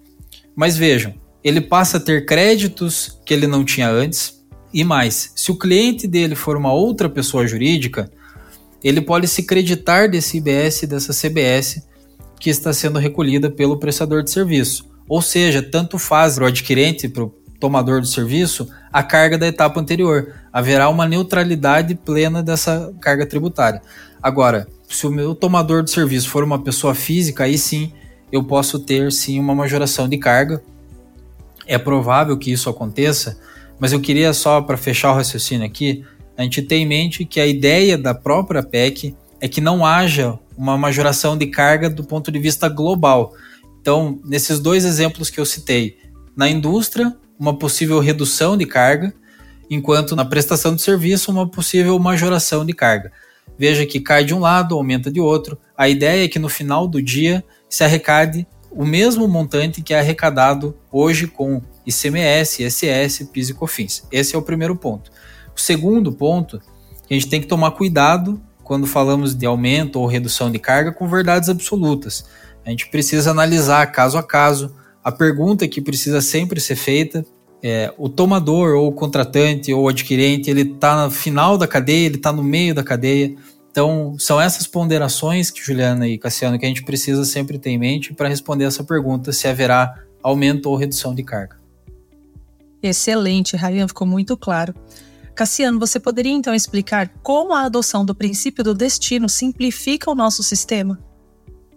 Mas 0.56 0.78
vejam, 0.78 1.16
ele 1.44 1.60
passa 1.60 1.98
a 1.98 2.00
ter 2.00 2.26
créditos 2.26 3.20
que 3.26 3.34
ele 3.34 3.48
não 3.48 3.66
tinha 3.66 3.90
antes. 3.90 4.44
E 4.72 4.84
mais, 4.84 5.32
se 5.36 5.52
o 5.52 5.58
cliente 5.58 6.08
dele 6.08 6.36
for 6.36 6.56
uma 6.56 6.72
outra 6.72 7.10
pessoa 7.10 7.48
jurídica, 7.48 8.12
ele 8.84 9.02
pode 9.02 9.28
se 9.28 9.42
creditar 9.44 10.08
desse 10.08 10.38
IBS 10.38 10.84
dessa 10.84 11.14
CBS 11.14 11.90
que 12.42 12.50
está 12.50 12.74
sendo 12.74 12.98
recolhida 12.98 13.52
pelo 13.52 13.78
prestador 13.78 14.24
de 14.24 14.32
serviço. 14.32 14.90
Ou 15.08 15.22
seja, 15.22 15.62
tanto 15.62 16.00
faz 16.00 16.36
para 16.36 16.46
o 16.46 16.48
adquirente, 16.48 17.08
para 17.08 17.24
o 17.24 17.30
tomador 17.60 18.02
do 18.02 18.08
serviço, 18.08 18.68
a 18.92 19.04
carga 19.04 19.38
da 19.38 19.48
etapa 19.48 19.80
anterior. 19.80 20.34
Haverá 20.52 20.90
uma 20.90 21.08
neutralidade 21.08 21.94
plena 21.94 22.42
dessa 22.42 22.92
carga 23.00 23.28
tributária. 23.28 23.80
Agora, 24.24 24.68
se 24.90 25.06
o 25.06 25.12
meu 25.12 25.36
tomador 25.36 25.84
de 25.84 25.92
serviço 25.92 26.30
for 26.30 26.44
uma 26.44 26.64
pessoa 26.64 26.96
física, 26.96 27.44
aí 27.44 27.60
sim 27.60 27.94
eu 28.32 28.44
posso 28.44 28.80
ter 28.80 29.12
sim 29.12 29.40
uma 29.40 29.54
majoração 29.54 30.10
de 30.10 30.18
carga. 30.18 30.64
É 31.68 31.78
provável 31.78 32.36
que 32.38 32.52
isso 32.52 32.72
aconteça, 32.72 33.40
mas 33.80 33.94
eu 33.94 34.02
queria 34.02 34.34
só 34.34 34.62
para 34.62 34.78
fechar 34.78 35.12
o 35.12 35.16
raciocínio 35.16 35.66
aqui, 35.66 36.04
a 36.36 36.42
gente 36.42 36.64
ter 36.64 36.78
em 36.78 36.88
mente 36.88 37.24
que 37.24 37.40
a 37.40 37.46
ideia 37.46 38.00
da 38.00 38.16
própria 38.16 38.64
PEC 38.64 39.16
é 39.42 39.48
que 39.48 39.60
não 39.60 39.84
haja 39.84 40.40
uma 40.56 40.78
majoração 40.78 41.36
de 41.36 41.48
carga 41.48 41.90
do 41.90 42.04
ponto 42.04 42.32
de 42.32 42.38
vista 42.38 42.70
global. 42.70 43.34
Então, 43.82 44.20
nesses 44.24 44.60
dois 44.60 44.86
exemplos 44.86 45.32
que 45.32 45.40
eu 45.40 45.46
citei, 45.46 45.98
na 46.38 46.48
indústria, 46.48 47.18
uma 47.40 47.58
possível 47.58 48.00
redução 48.00 48.56
de 48.56 48.68
carga, 48.68 49.12
enquanto 49.68 50.16
na 50.16 50.24
prestação 50.24 50.76
de 50.76 50.82
serviço, 50.84 51.32
uma 51.32 51.50
possível 51.50 51.98
majoração 51.98 52.64
de 52.64 52.74
carga. 52.74 53.12
Veja 53.58 53.86
que 53.86 54.00
cai 54.00 54.24
de 54.24 54.34
um 54.34 54.40
lado, 54.40 54.76
aumenta 54.76 55.12
de 55.12 55.20
outro. 55.20 55.58
A 55.76 55.90
ideia 55.90 56.26
é 56.26 56.28
que 56.28 56.38
no 56.38 56.48
final 56.48 56.88
do 56.88 57.02
dia 57.02 57.44
se 57.68 57.84
arrecade 57.84 58.46
o 58.70 58.86
mesmo 58.86 59.28
montante 59.28 59.82
que 59.82 59.94
é 59.94 60.00
arrecadado 60.00 60.78
hoje 60.92 61.28
com 61.28 61.62
ICMS, 61.86 62.64
ISS, 62.64 63.30
PIS 63.32 63.50
e 63.50 63.54
COFINS. 63.54 64.08
Esse 64.12 64.36
é 64.36 64.38
o 64.38 64.42
primeiro 64.42 64.76
ponto. 64.76 65.12
O 65.56 65.60
segundo 65.60 66.12
ponto, 66.12 66.62
que 67.08 67.14
a 67.14 67.20
gente 67.20 67.28
tem 67.28 67.42
que 67.42 67.48
tomar 67.48 67.72
cuidado 67.72 68.42
quando 68.72 68.88
falamos 68.88 69.36
de 69.36 69.46
aumento 69.46 70.00
ou 70.00 70.06
redução 70.06 70.50
de 70.50 70.58
carga 70.58 70.94
com 70.94 71.06
verdades 71.06 71.50
absolutas. 71.50 72.24
A 72.66 72.70
gente 72.70 72.90
precisa 72.90 73.30
analisar 73.30 73.86
caso 73.92 74.18
a 74.18 74.24
caso. 74.24 74.74
A 75.04 75.12
pergunta 75.12 75.68
que 75.68 75.82
precisa 75.82 76.22
sempre 76.22 76.58
ser 76.62 76.78
feita 76.78 77.26
é, 77.62 77.94
o 77.98 78.08
tomador 78.08 78.78
ou 78.78 78.88
o 78.88 78.94
contratante 78.94 79.74
ou 79.74 79.84
o 79.84 79.90
adquirente, 79.90 80.50
ele 80.50 80.62
está 80.62 81.04
no 81.04 81.12
final 81.12 81.58
da 81.58 81.68
cadeia, 81.68 82.06
ele 82.06 82.16
está 82.16 82.32
no 82.32 82.42
meio 82.42 82.74
da 82.74 82.82
cadeia. 82.82 83.36
Então, 83.70 84.16
são 84.18 84.40
essas 84.40 84.66
ponderações 84.66 85.52
que 85.52 85.62
Juliana 85.62 86.08
e 86.08 86.18
Cassiano 86.18 86.58
que 86.58 86.64
a 86.66 86.70
gente 86.70 86.86
precisa 86.86 87.26
sempre 87.26 87.60
ter 87.60 87.72
em 87.72 87.78
mente 87.78 88.14
para 88.14 88.30
responder 88.30 88.64
essa 88.64 88.86
pergunta 88.86 89.34
se 89.34 89.50
haverá 89.50 89.96
aumento 90.24 90.70
ou 90.70 90.78
redução 90.78 91.14
de 91.14 91.24
carga. 91.24 91.58
Excelente, 92.82 93.58
Ryan, 93.58 93.90
ficou 93.90 94.08
muito 94.08 94.38
claro. 94.38 94.74
Cassiano, 95.42 95.80
você 95.80 96.00
poderia 96.00 96.32
então 96.32 96.54
explicar 96.54 97.10
como 97.24 97.52
a 97.52 97.64
adoção 97.64 98.06
do 98.06 98.14
princípio 98.14 98.64
do 98.64 98.76
destino 98.76 99.28
simplifica 99.28 100.12
o 100.12 100.14
nosso 100.14 100.44
sistema? 100.44 101.00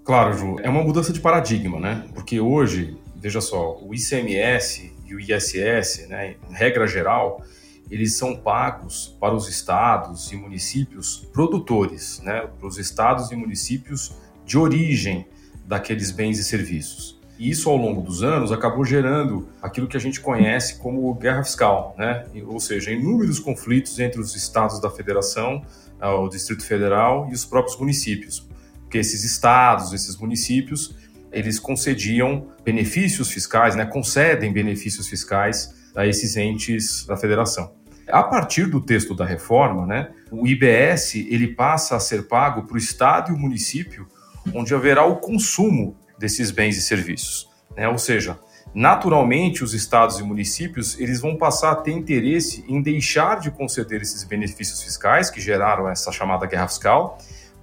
Claro, 0.05 0.37
Ju, 0.37 0.57
é 0.63 0.69
uma 0.69 0.83
mudança 0.83 1.15
de 1.15 1.19
paradigma, 1.19 1.81
né? 1.81 2.07
Porque 2.13 2.39
hoje, 2.39 2.95
veja 3.17 3.41
só, 3.41 3.81
o 3.81 3.95
ICMS 3.95 4.93
e 5.07 5.15
o 5.15 5.19
ISS, 5.19 6.07
né, 6.11 6.37
regra 6.51 6.87
geral, 6.87 7.43
eles 7.91 8.15
são 8.19 8.37
pagos 8.37 9.17
para 9.19 9.35
os 9.35 9.49
estados 9.49 10.31
e 10.31 10.37
municípios 10.37 11.27
produtores, 11.33 12.21
né, 12.23 12.47
para 12.59 12.69
os 12.69 12.77
estados 12.77 13.31
e 13.31 13.35
municípios 13.35 14.13
de 14.45 14.59
origem 14.59 15.27
daqueles 15.65 16.11
bens 16.11 16.39
e 16.39 16.45
serviços. 16.45 17.14
E 17.39 17.51
isso, 17.51 17.69
ao 17.69 17.77
longo 17.77 18.01
dos 18.01 18.23
anos, 18.23 18.53
acabou 18.53 18.85
gerando 18.85 19.49
aquilo 19.61 19.89
que 19.89 19.97
a 19.97 20.01
gente 20.01 20.21
conhece 20.21 20.79
como 20.79 21.13
guerra 21.15 21.43
fiscal, 21.43 21.95
né? 21.99 22.27
ou 22.47 22.61
seja, 22.61 22.93
inúmeros 22.93 23.41
conflitos 23.41 23.99
entre 23.99 24.21
os 24.21 24.37
estados 24.37 24.81
da 24.81 24.89
federação, 24.89 25.65
ah, 26.01 26.15
o 26.15 26.29
Distrito 26.29 26.65
Federal 26.65 27.29
e 27.31 27.35
os 27.35 27.45
próprios 27.45 27.77
municípios. 27.79 28.49
Porque 28.83 28.99
esses 28.99 29.25
estados, 29.25 29.93
esses 29.93 30.17
municípios, 30.17 30.95
eles 31.33 31.59
concediam 31.59 32.47
benefícios 32.65 33.31
fiscais, 33.31 33.75
né? 33.75 33.85
concedem 33.85 34.53
benefícios 34.53 35.09
fiscais 35.09 35.75
a 35.97 36.07
esses 36.07 36.37
entes 36.37 37.05
da 37.05 37.17
federação. 37.17 37.73
A 38.09 38.23
partir 38.23 38.67
do 38.67 38.81
texto 38.81 39.15
da 39.15 39.25
reforma, 39.25 39.87
né, 39.87 40.11
o 40.31 40.47
IBS 40.47 41.15
ele 41.15 41.49
passa 41.49 41.97
a 41.97 42.01
ser 42.01 42.29
pago 42.29 42.67
para 42.67 42.75
o 42.75 42.79
Estado 42.79 43.33
e 43.33 43.35
o 43.35 43.39
município, 43.39 44.07
onde 44.53 44.75
haverá 44.75 45.05
o 45.05 45.17
consumo 45.17 45.97
desses 46.19 46.51
bens 46.51 46.77
e 46.77 46.83
serviços. 46.83 47.49
Né? 47.77 47.89
Ou 47.89 47.99
seja, 47.99 48.39
naturalmente 48.75 49.63
os 49.63 49.75
estados 49.75 50.19
e 50.19 50.23
municípios 50.23 50.99
eles 50.99 51.21
vão 51.21 51.37
passar 51.37 51.73
a 51.73 51.77
ter 51.77 51.93
interesse 51.93 52.65
em 52.69 52.83
deixar 52.83 53.41
de 53.41 53.51
conceder 53.51 54.03
esses 54.03 54.25
benefícios 54.25 54.83
fiscais 54.83 55.31
que 55.31 55.41
geraram 55.41 55.89
essa 55.89 56.11
chamada 56.11 56.47
guerra 56.47 56.69
fiscal 56.69 57.19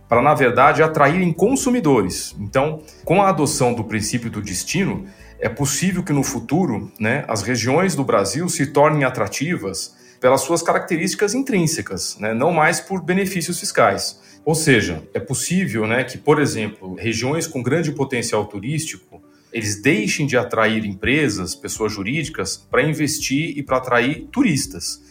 para 0.08 0.22
na 0.22 0.34
verdade 0.34 0.84
atraírem 0.84 1.32
consumidores. 1.32 2.36
Então, 2.38 2.82
com 3.06 3.22
a 3.22 3.30
adoção 3.30 3.74
do 3.74 3.84
princípio 3.84 4.30
do 4.30 4.42
destino, 4.42 5.06
é 5.40 5.50
possível 5.50 6.04
que 6.04 6.12
no 6.12 6.22
futuro, 6.22 6.92
né, 7.00 7.24
as 7.28 7.42
regiões 7.42 7.96
do 7.96 8.04
Brasil 8.04 8.48
se 8.50 8.68
tornem 8.68 9.06
atrativas 9.06 9.96
pelas 10.20 10.42
suas 10.42 10.62
características 10.62 11.34
intrínsecas, 11.34 12.18
né, 12.20 12.34
não 12.34 12.52
mais 12.52 12.80
por 12.80 13.02
benefícios 13.02 13.60
fiscais. 13.60 14.20
Ou 14.44 14.56
seja, 14.56 15.08
é 15.14 15.20
possível 15.20 15.86
né, 15.86 16.04
que, 16.04 16.18
por 16.18 16.42
exemplo, 16.42 16.96
regiões 16.96 17.46
com 17.46 17.62
grande 17.62 17.92
potencial 17.92 18.46
turístico 18.46 19.22
eles 19.52 19.82
deixem 19.82 20.26
de 20.26 20.38
atrair 20.38 20.86
empresas, 20.86 21.54
pessoas 21.54 21.92
jurídicas, 21.92 22.56
para 22.56 22.82
investir 22.84 23.58
e 23.58 23.62
para 23.62 23.78
atrair 23.78 24.28
turistas. 24.32 25.02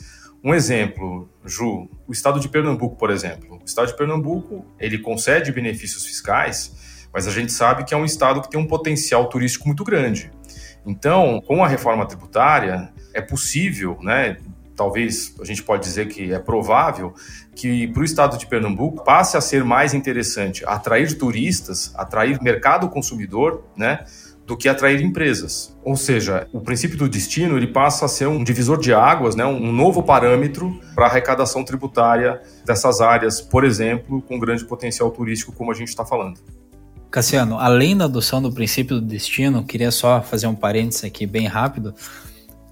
Um 0.42 0.54
exemplo, 0.54 1.28
Ju, 1.44 1.88
o 2.08 2.12
estado 2.12 2.40
de 2.40 2.48
Pernambuco, 2.48 2.96
por 2.96 3.10
exemplo. 3.10 3.58
O 3.60 3.64
estado 3.66 3.88
de 3.88 3.96
Pernambuco, 3.96 4.64
ele 4.78 4.98
concede 4.98 5.52
benefícios 5.52 6.06
fiscais, 6.06 7.06
mas 7.12 7.26
a 7.28 7.30
gente 7.30 7.52
sabe 7.52 7.84
que 7.84 7.92
é 7.92 7.96
um 7.96 8.04
estado 8.04 8.40
que 8.40 8.50
tem 8.50 8.58
um 8.58 8.66
potencial 8.66 9.28
turístico 9.28 9.66
muito 9.66 9.84
grande. 9.84 10.30
Então, 10.86 11.42
com 11.46 11.62
a 11.62 11.68
reforma 11.68 12.06
tributária, 12.06 12.90
é 13.12 13.20
possível, 13.20 13.98
né, 14.00 14.38
talvez 14.80 15.34
a 15.38 15.44
gente 15.44 15.62
pode 15.62 15.82
dizer 15.82 16.08
que 16.08 16.32
é 16.32 16.38
provável 16.38 17.12
que 17.54 17.86
para 17.88 18.00
o 18.00 18.04
estado 18.04 18.38
de 18.38 18.46
Pernambuco 18.46 19.04
passe 19.04 19.36
a 19.36 19.40
ser 19.42 19.62
mais 19.62 19.92
interessante 19.92 20.64
atrair 20.66 21.18
turistas, 21.18 21.92
atrair 21.94 22.42
mercado 22.42 22.88
consumidor, 22.88 23.62
né? 23.76 24.06
do 24.46 24.56
que 24.56 24.70
atrair 24.70 25.02
empresas. 25.02 25.76
Ou 25.84 25.96
seja, 25.96 26.48
o 26.50 26.60
princípio 26.60 26.96
do 26.96 27.08
destino 27.10 27.58
ele 27.58 27.66
passa 27.66 28.06
a 28.06 28.08
ser 28.08 28.26
um 28.26 28.42
divisor 28.42 28.80
de 28.80 28.92
águas, 28.92 29.36
né, 29.36 29.44
um 29.44 29.70
novo 29.70 30.02
parâmetro 30.02 30.80
para 30.94 31.04
a 31.04 31.08
arrecadação 31.08 31.62
tributária 31.62 32.40
dessas 32.64 33.00
áreas, 33.00 33.40
por 33.40 33.64
exemplo, 33.64 34.20
com 34.22 34.40
grande 34.40 34.64
potencial 34.64 35.10
turístico, 35.10 35.52
como 35.52 35.70
a 35.70 35.74
gente 35.74 35.88
está 35.88 36.04
falando. 36.04 36.40
Cassiano, 37.10 37.58
além 37.60 37.96
da 37.96 38.06
adoção 38.06 38.40
do 38.40 38.50
princípio 38.50 38.98
do 38.98 39.06
destino, 39.06 39.62
queria 39.62 39.90
só 39.90 40.22
fazer 40.22 40.46
um 40.46 40.54
parênteses 40.54 41.04
aqui 41.04 41.26
bem 41.26 41.46
rápido. 41.46 41.94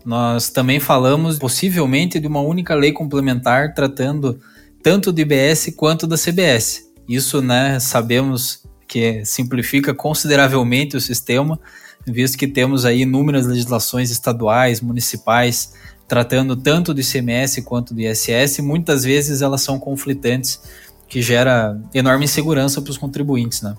Nós 0.09 0.49
também 0.49 0.81
falamos 0.81 1.39
possivelmente 1.39 2.19
de 2.19 2.27
uma 2.27 2.41
única 2.41 2.75
lei 2.75 2.93
complementar 2.93 3.75
tratando 3.75 4.41
tanto 4.83 5.13
do 5.13 5.21
IBS 5.21 5.71
quanto 5.77 6.07
da 6.07 6.17
CBS. 6.17 6.89
Isso, 7.07 7.43
né, 7.43 7.79
sabemos 7.79 8.65
que 8.89 9.23
simplifica 9.27 9.93
consideravelmente 9.93 10.97
o 10.97 11.01
sistema, 11.01 11.61
visto 12.07 12.39
que 12.39 12.47
temos 12.47 12.87
aí 12.87 13.03
inúmeras 13.03 13.47
legislações 13.47 14.11
estaduais, 14.11 14.81
municipais, 14.81 15.75
tratando 16.09 16.57
tanto 16.57 16.95
do 16.95 17.03
ICMS 17.03 17.61
quanto 17.61 17.93
do 17.93 18.01
ISS, 18.01 18.61
muitas 18.61 19.05
vezes 19.05 19.43
elas 19.43 19.61
são 19.61 19.79
conflitantes, 19.79 20.59
que 21.07 21.21
gera 21.21 21.79
enorme 21.93 22.25
insegurança 22.25 22.81
para 22.81 22.91
os 22.91 22.97
contribuintes, 22.97 23.61
né? 23.61 23.75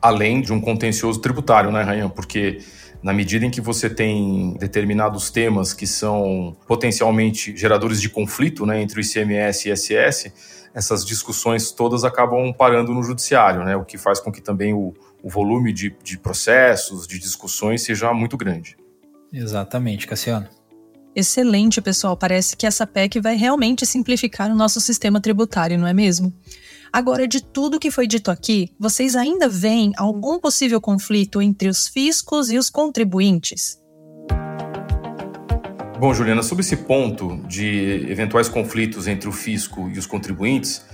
Além 0.00 0.40
de 0.40 0.52
um 0.52 0.60
contencioso 0.60 1.20
tributário, 1.20 1.72
né, 1.72 1.82
Rayan? 1.82 2.08
Porque 2.08 2.60
na 3.06 3.12
medida 3.12 3.46
em 3.46 3.50
que 3.52 3.60
você 3.60 3.88
tem 3.88 4.54
determinados 4.58 5.30
temas 5.30 5.72
que 5.72 5.86
são 5.86 6.56
potencialmente 6.66 7.56
geradores 7.56 8.00
de 8.00 8.08
conflito 8.08 8.66
né, 8.66 8.82
entre 8.82 8.98
o 8.98 9.00
ICMS 9.00 9.68
e 9.68 9.70
o 9.70 9.74
ISS, 9.74 10.32
essas 10.74 11.06
discussões 11.06 11.70
todas 11.70 12.02
acabam 12.02 12.52
parando 12.52 12.92
no 12.92 13.04
judiciário, 13.04 13.62
né, 13.62 13.76
o 13.76 13.84
que 13.84 13.96
faz 13.96 14.18
com 14.18 14.32
que 14.32 14.40
também 14.40 14.74
o, 14.74 14.92
o 15.22 15.30
volume 15.30 15.72
de, 15.72 15.94
de 16.02 16.18
processos, 16.18 17.06
de 17.06 17.20
discussões 17.20 17.80
seja 17.82 18.12
muito 18.12 18.36
grande. 18.36 18.76
Exatamente, 19.32 20.04
Cassiano. 20.04 20.48
Excelente, 21.14 21.80
pessoal. 21.80 22.16
Parece 22.16 22.56
que 22.56 22.66
essa 22.66 22.88
PEC 22.88 23.20
vai 23.20 23.36
realmente 23.36 23.86
simplificar 23.86 24.50
o 24.50 24.56
nosso 24.56 24.80
sistema 24.80 25.20
tributário, 25.20 25.78
não 25.78 25.86
é 25.86 25.94
mesmo? 25.94 26.34
Agora, 26.96 27.28
de 27.28 27.42
tudo 27.42 27.78
que 27.78 27.90
foi 27.90 28.06
dito 28.06 28.30
aqui, 28.30 28.72
vocês 28.80 29.14
ainda 29.14 29.50
veem 29.50 29.92
algum 29.98 30.40
possível 30.40 30.80
conflito 30.80 31.42
entre 31.42 31.68
os 31.68 31.86
fiscos 31.86 32.50
e 32.50 32.56
os 32.56 32.70
contribuintes? 32.70 33.78
Bom, 36.00 36.14
Juliana, 36.14 36.42
sobre 36.42 36.64
esse 36.64 36.74
ponto 36.74 37.36
de 37.46 38.06
eventuais 38.08 38.48
conflitos 38.48 39.06
entre 39.06 39.28
o 39.28 39.32
fisco 39.32 39.90
e 39.94 39.98
os 39.98 40.06
contribuintes, 40.06 40.86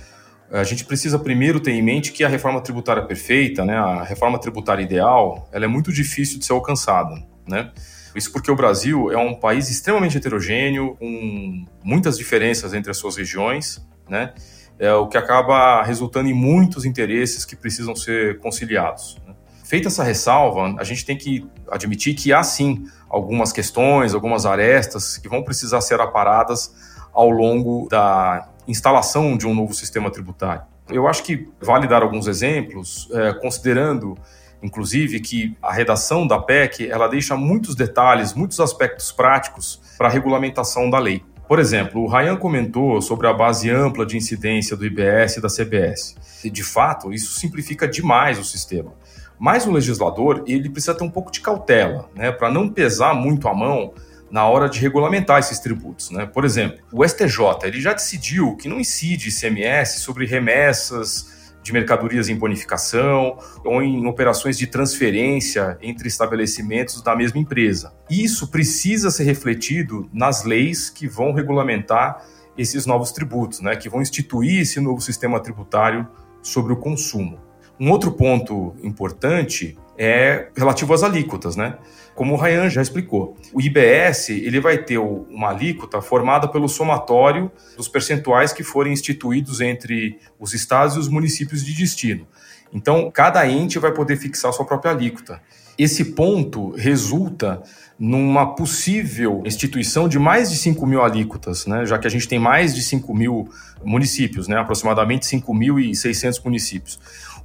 a 0.51 0.65
gente 0.65 0.83
precisa 0.83 1.17
primeiro 1.17 1.61
ter 1.61 1.71
em 1.71 1.81
mente 1.81 2.11
que 2.11 2.25
a 2.25 2.27
reforma 2.27 2.59
tributária 2.59 3.05
perfeita, 3.05 3.63
né, 3.63 3.77
a 3.77 4.03
reforma 4.03 4.37
tributária 4.37 4.83
ideal, 4.83 5.47
ela 5.53 5.63
é 5.63 5.69
muito 5.69 5.89
difícil 5.89 6.37
de 6.37 6.43
ser 6.43 6.51
alcançada, 6.51 7.15
né? 7.47 7.71
Isso 8.13 8.29
porque 8.29 8.51
o 8.51 8.57
Brasil 8.57 9.09
é 9.09 9.17
um 9.17 9.33
país 9.33 9.69
extremamente 9.69 10.17
heterogêneo, 10.17 10.97
com 10.99 11.65
muitas 11.81 12.17
diferenças 12.17 12.73
entre 12.73 12.91
as 12.91 12.97
suas 12.97 13.15
regiões, 13.15 13.81
né? 14.09 14.33
É 14.79 14.93
o 14.93 15.07
que 15.07 15.17
acaba 15.17 15.83
resultando 15.83 16.29
em 16.29 16.33
muitos 16.33 16.85
interesses 16.85 17.45
que 17.45 17.55
precisam 17.55 17.95
ser 17.95 18.39
conciliados. 18.39 19.17
Né? 19.25 19.33
Feita 19.63 19.87
essa 19.87 20.03
ressalva, 20.03 20.75
a 20.77 20.83
gente 20.83 21.05
tem 21.05 21.17
que 21.17 21.47
admitir 21.71 22.15
que 22.15 22.33
há 22.33 22.43
sim 22.43 22.85
algumas 23.09 23.51
questões, 23.51 24.13
algumas 24.13 24.45
arestas 24.45 25.17
que 25.17 25.29
vão 25.29 25.43
precisar 25.43 25.81
ser 25.81 25.99
aparadas 26.01 26.73
ao 27.13 27.29
longo 27.29 27.87
da 27.89 28.49
instalação 28.67 29.37
de 29.37 29.47
um 29.47 29.53
novo 29.53 29.73
sistema 29.73 30.11
tributário. 30.11 30.63
Eu 30.89 31.07
acho 31.07 31.23
que 31.23 31.47
vale 31.61 31.87
dar 31.87 32.01
alguns 32.01 32.27
exemplos, 32.27 33.07
é, 33.13 33.33
considerando, 33.33 34.17
inclusive, 34.61 35.19
que 35.19 35.55
a 35.61 35.71
redação 35.71 36.27
da 36.27 36.39
PEC 36.39 36.89
ela 36.89 37.07
deixa 37.07 37.37
muitos 37.37 37.75
detalhes, 37.75 38.33
muitos 38.33 38.59
aspectos 38.59 39.11
práticos 39.11 39.81
para 39.97 40.07
a 40.07 40.11
regulamentação 40.11 40.89
da 40.89 40.99
lei. 40.99 41.23
Por 41.47 41.59
exemplo, 41.59 42.01
o 42.01 42.07
Ryan 42.07 42.35
comentou 42.35 43.01
sobre 43.01 43.27
a 43.27 43.33
base 43.33 43.69
ampla 43.69 44.05
de 44.05 44.17
incidência 44.17 44.75
do 44.75 44.85
IBS 44.85 45.37
e 45.37 45.41
da 45.41 45.49
CBS. 45.49 46.15
E, 46.43 46.49
de 46.49 46.63
fato, 46.63 47.13
isso 47.13 47.39
simplifica 47.39 47.87
demais 47.87 48.39
o 48.39 48.43
sistema. 48.43 48.93
Mas 49.37 49.65
o 49.65 49.71
legislador 49.71 50.43
ele 50.47 50.69
precisa 50.69 50.95
ter 50.95 51.03
um 51.03 51.09
pouco 51.09 51.31
de 51.31 51.41
cautela, 51.41 52.09
né, 52.15 52.31
para 52.31 52.49
não 52.49 52.69
pesar 52.69 53.13
muito 53.13 53.47
a 53.47 53.53
mão 53.53 53.93
na 54.31 54.47
hora 54.47 54.67
de 54.67 54.79
regulamentar 54.79 55.39
esses 55.39 55.59
tributos. 55.59 56.09
Né? 56.09 56.25
Por 56.25 56.43
exemplo, 56.43 56.79
o 56.91 57.07
STJ 57.07 57.39
ele 57.63 57.79
já 57.79 57.93
decidiu 57.93 58.55
que 58.55 58.67
não 58.67 58.79
incide 58.79 59.29
ICMS 59.29 59.99
sobre 59.99 60.25
remessas 60.25 61.32
de 61.63 61.71
mercadorias 61.71 62.29
em 62.29 62.35
bonificação 62.35 63.37
ou 63.63 63.81
em 63.81 64.05
operações 64.05 64.57
de 64.57 64.67
transferência 64.67 65.77
entre 65.81 66.07
estabelecimentos 66.07 67.01
da 67.01 67.15
mesma 67.15 67.39
empresa. 67.39 67.93
Isso 68.09 68.51
precisa 68.51 69.09
ser 69.09 69.23
refletido 69.23 70.09
nas 70.13 70.43
leis 70.43 70.89
que 70.89 71.07
vão 71.07 71.31
regulamentar 71.31 72.23
esses 72.57 72.85
novos 72.85 73.11
tributos, 73.11 73.61
né, 73.61 73.75
que 73.75 73.89
vão 73.89 74.01
instituir 74.01 74.61
esse 74.61 74.79
novo 74.79 75.01
sistema 75.01 75.39
tributário 75.39 76.07
sobre 76.41 76.73
o 76.73 76.77
consumo. 76.77 77.39
Um 77.79 77.89
outro 77.89 78.11
ponto 78.11 78.75
importante 78.83 79.77
é 79.97 80.49
relativo 80.55 80.93
às 80.93 81.03
alíquotas, 81.03 81.55
né? 81.55 81.77
Como 82.15 82.35
o 82.35 82.37
Ryan 82.37 82.69
já 82.69 82.81
explicou, 82.81 83.35
o 83.51 83.59
IBS 83.59 84.29
ele 84.29 84.59
vai 84.59 84.77
ter 84.77 84.99
uma 84.99 85.49
alíquota 85.49 86.01
formada 86.01 86.47
pelo 86.47 86.69
somatório 86.69 87.51
dos 87.75 87.87
percentuais 87.87 88.53
que 88.53 88.63
forem 88.63 88.93
instituídos 88.93 89.61
entre 89.61 90.19
os 90.39 90.53
estados 90.53 90.95
e 90.95 90.99
os 90.99 91.07
municípios 91.07 91.65
de 91.65 91.73
destino. 91.73 92.27
Então, 92.71 93.09
cada 93.11 93.47
ente 93.47 93.79
vai 93.79 93.91
poder 93.91 94.17
fixar 94.17 94.53
sua 94.53 94.65
própria 94.65 94.91
alíquota. 94.91 95.41
Esse 95.77 96.05
ponto 96.13 96.71
resulta 96.71 97.61
numa 97.97 98.55
possível 98.55 99.41
instituição 99.45 100.07
de 100.07 100.19
mais 100.19 100.49
de 100.49 100.57
5 100.57 100.85
mil 100.85 101.01
alíquotas, 101.01 101.65
né? 101.65 101.85
já 101.85 101.97
que 101.97 102.05
a 102.05 102.09
gente 102.09 102.27
tem 102.27 102.39
mais 102.39 102.75
de 102.75 102.81
5 102.81 103.13
mil 103.13 103.49
municípios, 103.83 104.47
né? 104.47 104.57
aproximadamente 104.57 105.25
5.600 105.25 106.43
municípios 106.43 106.99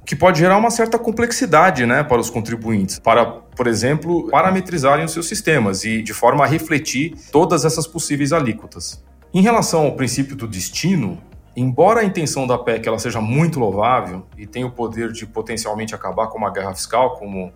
que 0.09 0.15
pode 0.15 0.39
gerar 0.39 0.57
uma 0.57 0.71
certa 0.71 0.97
complexidade 0.97 1.85
né, 1.85 2.03
para 2.03 2.19
os 2.19 2.31
contribuintes, 2.31 2.97
para, 2.97 3.23
por 3.27 3.67
exemplo, 3.67 4.27
parametrizarem 4.27 5.05
os 5.05 5.13
seus 5.13 5.27
sistemas 5.27 5.83
e 5.83 6.01
de 6.01 6.15
forma 6.15 6.43
a 6.43 6.47
refletir 6.47 7.13
todas 7.31 7.63
essas 7.63 7.85
possíveis 7.85 8.33
alíquotas. 8.33 9.05
Em 9.31 9.43
relação 9.43 9.85
ao 9.85 9.95
princípio 9.95 10.35
do 10.35 10.47
destino, 10.47 11.21
embora 11.55 11.99
a 11.99 12.03
intenção 12.03 12.47
da 12.47 12.57
PEC 12.57 12.87
ela 12.87 12.97
seja 12.97 13.21
muito 13.21 13.59
louvável 13.59 14.25
e 14.35 14.47
tenha 14.47 14.65
o 14.65 14.71
poder 14.71 15.11
de 15.11 15.27
potencialmente 15.27 15.93
acabar 15.93 16.25
com 16.25 16.39
uma 16.39 16.49
guerra 16.49 16.73
fiscal, 16.73 17.15
como 17.15 17.53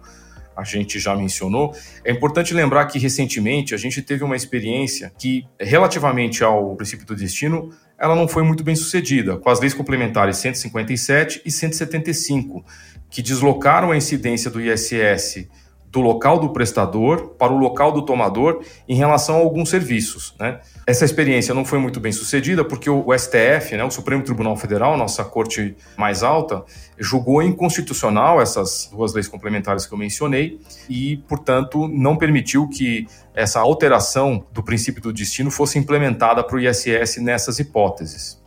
a 0.55 0.63
gente 0.63 0.99
já 0.99 1.15
mencionou, 1.15 1.75
é 2.05 2.11
importante 2.11 2.53
lembrar 2.53 2.85
que 2.85 2.99
recentemente 2.99 3.73
a 3.73 3.77
gente 3.77 4.01
teve 4.01 4.23
uma 4.23 4.35
experiência 4.35 5.11
que, 5.17 5.45
relativamente 5.59 6.43
ao 6.43 6.75
princípio 6.75 7.05
do 7.05 7.15
destino, 7.15 7.69
ela 7.99 8.15
não 8.15 8.27
foi 8.27 8.43
muito 8.43 8.63
bem 8.63 8.75
sucedida, 8.75 9.37
com 9.37 9.49
as 9.49 9.59
leis 9.59 9.73
complementares 9.73 10.37
157 10.37 11.41
e 11.45 11.51
175, 11.51 12.63
que 13.09 13.21
deslocaram 13.21 13.91
a 13.91 13.97
incidência 13.97 14.49
do 14.49 14.59
ISS 14.59 15.47
do 15.93 16.01
local 16.01 16.39
do 16.39 16.49
prestador 16.49 17.35
para 17.37 17.53
o 17.53 17.57
local 17.57 17.91
do 17.91 18.01
tomador 18.01 18.63
em 18.89 18.95
relação 18.95 19.35
a 19.35 19.37
alguns 19.37 19.69
serviços. 19.69 20.33
Né? 20.39 20.59
Essa 20.87 21.05
experiência 21.05 21.53
não 21.53 21.63
foi 21.63 21.77
muito 21.77 21.99
bem 21.99 22.11
sucedida 22.11 22.65
porque 22.65 22.89
o 22.89 23.15
STF, 23.15 23.77
né, 23.77 23.83
o 23.83 23.91
Supremo 23.91 24.23
Tribunal 24.23 24.57
Federal, 24.57 24.97
nossa 24.97 25.23
corte 25.23 25.77
mais 25.95 26.23
alta, 26.23 26.63
julgou 26.97 27.43
inconstitucional 27.43 28.41
essas 28.41 28.89
duas 28.91 29.13
leis 29.13 29.27
complementares 29.27 29.85
que 29.85 29.93
eu 29.93 29.97
mencionei 29.99 30.59
e, 30.89 31.17
portanto, 31.27 31.87
não 31.87 32.17
permitiu 32.17 32.67
que 32.67 33.05
essa 33.35 33.59
alteração 33.59 34.43
do 34.51 34.63
princípio 34.63 34.99
do 34.99 35.13
destino 35.13 35.51
fosse 35.51 35.77
implementada 35.77 36.43
para 36.43 36.55
o 36.55 36.59
ISS 36.59 37.17
nessas 37.17 37.59
hipóteses. 37.59 38.41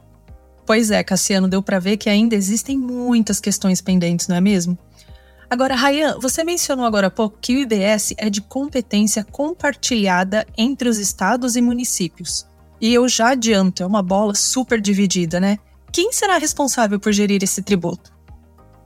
Pois 0.67 0.91
é, 0.91 1.05
Cassiano, 1.05 1.47
deu 1.47 1.63
para 1.63 1.79
ver 1.79 1.97
que 1.97 2.11
ainda 2.11 2.35
existem 2.35 2.77
muitas 2.77 3.39
questões 3.39 3.81
pendentes, 3.81 4.27
não 4.27 4.35
é 4.35 4.41
mesmo? 4.41 4.77
Agora, 5.49 5.77
Rayan, 5.77 6.19
você 6.21 6.43
mencionou 6.43 6.85
agora 6.85 7.07
há 7.07 7.11
pouco 7.11 7.39
que 7.41 7.55
o 7.55 7.61
IBS 7.61 8.15
é 8.19 8.29
de 8.29 8.41
competência 8.41 9.23
compartilhada 9.23 10.45
entre 10.59 10.89
os 10.89 10.99
estados 10.99 11.55
e 11.55 11.63
municípios. 11.63 12.47
E 12.81 12.93
eu 12.93 13.09
já 13.09 13.31
adianto, 13.31 13.83
é 13.83 13.87
uma 13.87 14.03
bola 14.03 14.35
super 14.35 14.81
dividida, 14.81 15.39
né? 15.39 15.59
Quem 15.93 16.13
será 16.13 16.37
responsável 16.37 16.99
por 16.99 17.13
gerir 17.13 17.43
esse 17.43 17.63
tributo? 17.63 18.13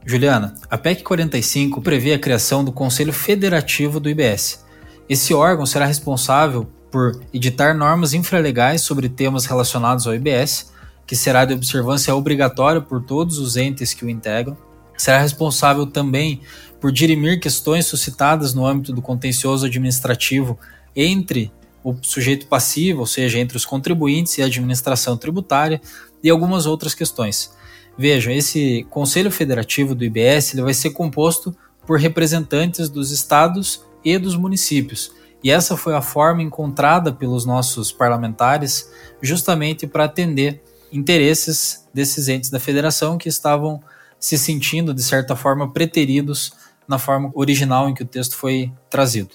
Juliana, 0.04 0.54
a 0.70 0.78
PEC 0.78 1.02
45 1.02 1.80
prevê 1.80 2.12
a 2.12 2.18
criação 2.18 2.62
do 2.62 2.72
Conselho 2.72 3.12
Federativo 3.12 3.98
do 3.98 4.08
IBS. 4.08 4.64
Esse 5.08 5.34
órgão 5.34 5.66
será 5.66 5.86
responsável 5.86 6.70
por 6.90 7.20
editar 7.32 7.74
normas 7.74 8.12
infralegais 8.12 8.82
sobre 8.82 9.08
temas 9.08 9.46
relacionados 9.46 10.06
ao 10.06 10.14
IBS, 10.14 10.72
que 11.06 11.16
será 11.16 11.44
de 11.44 11.54
observância 11.54 12.14
obrigatória 12.14 12.80
por 12.80 13.02
todos 13.02 13.38
os 13.38 13.56
entes 13.56 13.92
que 13.94 14.04
o 14.04 14.10
integram, 14.10 14.56
será 15.00 15.18
responsável 15.20 15.86
também 15.86 16.40
por 16.80 16.92
dirimir 16.92 17.40
questões 17.40 17.86
suscitadas 17.86 18.54
no 18.54 18.66
âmbito 18.66 18.92
do 18.92 19.02
contencioso 19.02 19.66
administrativo 19.66 20.58
entre 20.94 21.52
o 21.82 21.96
sujeito 22.02 22.46
passivo, 22.46 23.00
ou 23.00 23.06
seja, 23.06 23.38
entre 23.38 23.56
os 23.56 23.64
contribuintes 23.64 24.36
e 24.38 24.42
a 24.42 24.46
administração 24.46 25.16
tributária, 25.16 25.80
e 26.22 26.28
algumas 26.28 26.66
outras 26.66 26.94
questões. 26.94 27.52
Vejam, 27.96 28.32
esse 28.32 28.86
Conselho 28.90 29.30
Federativo 29.30 29.94
do 29.94 30.04
IBS 30.04 30.52
ele 30.52 30.62
vai 30.62 30.74
ser 30.74 30.90
composto 30.90 31.54
por 31.86 31.98
representantes 31.98 32.88
dos 32.88 33.10
estados 33.10 33.82
e 34.04 34.18
dos 34.18 34.36
municípios. 34.36 35.12
E 35.42 35.50
essa 35.50 35.76
foi 35.76 35.94
a 35.94 36.02
forma 36.02 36.42
encontrada 36.42 37.12
pelos 37.12 37.46
nossos 37.46 37.90
parlamentares 37.90 38.90
justamente 39.22 39.86
para 39.86 40.04
atender 40.04 40.62
interesses 40.92 41.86
desses 41.92 42.28
entes 42.28 42.50
da 42.50 42.60
federação 42.60 43.16
que 43.16 43.28
estavam 43.28 43.80
se 44.20 44.36
sentindo, 44.36 44.92
de 44.92 45.02
certa 45.02 45.34
forma, 45.34 45.72
preteridos 45.72 46.52
na 46.86 46.98
forma 46.98 47.30
original 47.34 47.88
em 47.88 47.94
que 47.94 48.02
o 48.02 48.06
texto 48.06 48.36
foi 48.36 48.70
trazido. 48.90 49.30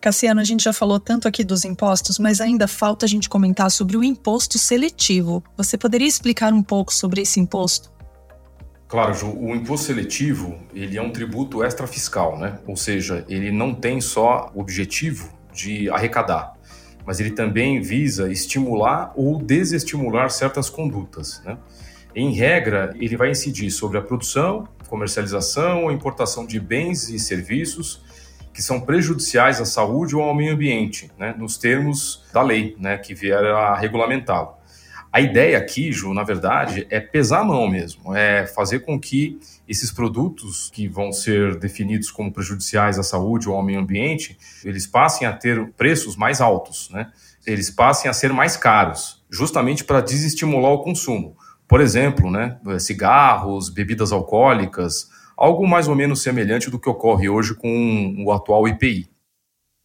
Cassiano, 0.00 0.40
a 0.40 0.44
gente 0.44 0.62
já 0.62 0.72
falou 0.72 1.00
tanto 1.00 1.26
aqui 1.26 1.42
dos 1.42 1.64
impostos, 1.64 2.18
mas 2.20 2.40
ainda 2.40 2.68
falta 2.68 3.04
a 3.04 3.08
gente 3.08 3.28
comentar 3.28 3.68
sobre 3.70 3.96
o 3.96 4.04
imposto 4.04 4.56
seletivo. 4.56 5.42
Você 5.56 5.76
poderia 5.76 6.06
explicar 6.06 6.52
um 6.52 6.62
pouco 6.62 6.94
sobre 6.94 7.22
esse 7.22 7.40
imposto? 7.40 7.90
Claro, 8.86 9.12
Ju, 9.12 9.26
o 9.26 9.54
imposto 9.54 9.86
seletivo, 9.86 10.56
ele 10.72 10.96
é 10.96 11.02
um 11.02 11.10
tributo 11.10 11.64
extrafiscal, 11.64 12.38
né? 12.38 12.58
Ou 12.66 12.76
seja, 12.76 13.24
ele 13.28 13.50
não 13.50 13.74
tem 13.74 14.00
só 14.00 14.50
o 14.54 14.60
objetivo 14.60 15.30
de 15.52 15.90
arrecadar, 15.90 16.54
mas 17.04 17.18
ele 17.18 17.32
também 17.32 17.80
visa 17.80 18.30
estimular 18.30 19.12
ou 19.16 19.42
desestimular 19.42 20.30
certas 20.30 20.70
condutas, 20.70 21.42
né? 21.44 21.58
Em 22.20 22.32
regra, 22.32 22.96
ele 22.98 23.16
vai 23.16 23.30
incidir 23.30 23.70
sobre 23.70 23.96
a 23.96 24.02
produção, 24.02 24.66
comercialização 24.88 25.84
ou 25.84 25.92
importação 25.92 26.44
de 26.44 26.58
bens 26.58 27.08
e 27.08 27.16
serviços 27.16 28.02
que 28.52 28.60
são 28.60 28.80
prejudiciais 28.80 29.60
à 29.60 29.64
saúde 29.64 30.16
ou 30.16 30.22
ao 30.22 30.34
meio 30.34 30.52
ambiente, 30.52 31.12
né, 31.16 31.32
nos 31.38 31.56
termos 31.56 32.24
da 32.34 32.42
lei 32.42 32.74
né, 32.76 32.98
que 32.98 33.14
vier 33.14 33.44
a 33.44 33.76
regulamentá-lo. 33.76 34.56
A 35.12 35.20
ideia 35.20 35.56
aqui, 35.58 35.92
Ju, 35.92 36.12
na 36.12 36.24
verdade, 36.24 36.88
é 36.90 36.98
pesar 36.98 37.42
a 37.42 37.44
mão 37.44 37.68
mesmo, 37.68 38.12
é 38.12 38.48
fazer 38.48 38.80
com 38.80 38.98
que 38.98 39.38
esses 39.68 39.92
produtos 39.92 40.70
que 40.74 40.88
vão 40.88 41.12
ser 41.12 41.54
definidos 41.54 42.10
como 42.10 42.32
prejudiciais 42.32 42.98
à 42.98 43.04
saúde 43.04 43.48
ou 43.48 43.54
ao 43.54 43.62
meio 43.62 43.78
ambiente, 43.78 44.36
eles 44.64 44.88
passem 44.88 45.24
a 45.24 45.32
ter 45.32 45.68
preços 45.76 46.16
mais 46.16 46.40
altos, 46.40 46.90
né? 46.90 47.12
Eles 47.46 47.70
passem 47.70 48.10
a 48.10 48.12
ser 48.12 48.32
mais 48.32 48.56
caros, 48.56 49.24
justamente 49.30 49.84
para 49.84 50.00
desestimular 50.00 50.72
o 50.72 50.82
consumo. 50.82 51.37
Por 51.68 51.80
exemplo, 51.80 52.30
né, 52.30 52.58
cigarros, 52.80 53.68
bebidas 53.68 54.10
alcoólicas, 54.10 55.08
algo 55.36 55.68
mais 55.68 55.86
ou 55.86 55.94
menos 55.94 56.22
semelhante 56.22 56.70
do 56.70 56.80
que 56.80 56.88
ocorre 56.88 57.28
hoje 57.28 57.54
com 57.54 58.24
o 58.26 58.32
atual 58.32 58.66
IPI. 58.66 59.08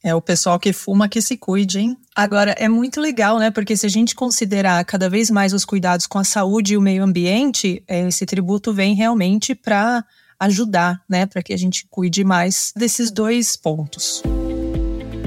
É 0.04 0.13
o 0.13 0.22
pessoal 0.22 0.60
que 0.60 0.74
fuma 0.74 1.08
que 1.08 1.22
se 1.22 1.38
cuide, 1.38 1.80
hein? 1.80 1.98
Agora, 2.13 2.52
é 2.58 2.67
muito 2.67 3.00
legal, 3.00 3.39
né? 3.39 3.50
Porque 3.50 3.78
se 3.78 3.86
a 3.86 3.89
gente 3.89 4.13
considerar 4.13 4.84
cada 4.84 5.10
vez 5.10 5.30
mais 5.30 5.54
os 5.54 5.63
cuidados 5.63 6.06
com 6.08 6.19
a 6.19 6.26
saúde 6.26 6.74
e 6.74 6.78
o 6.78 6.82
meio 6.82 7.04
ambiente, 7.04 7.82
é, 7.88 8.06
esse 8.06 8.26
tributo 8.26 8.74
vem 8.74 8.96
realmente 8.96 9.56
para 9.56 10.04
ajudar, 10.38 11.02
né? 11.08 11.26
Para 11.26 11.41
que 11.41 11.54
a 11.54 11.58
gente 11.58 11.88
cuide 11.89 12.22
mais 12.26 12.74
desses 12.76 13.12
dois 13.12 13.56
pontos. 13.56 14.22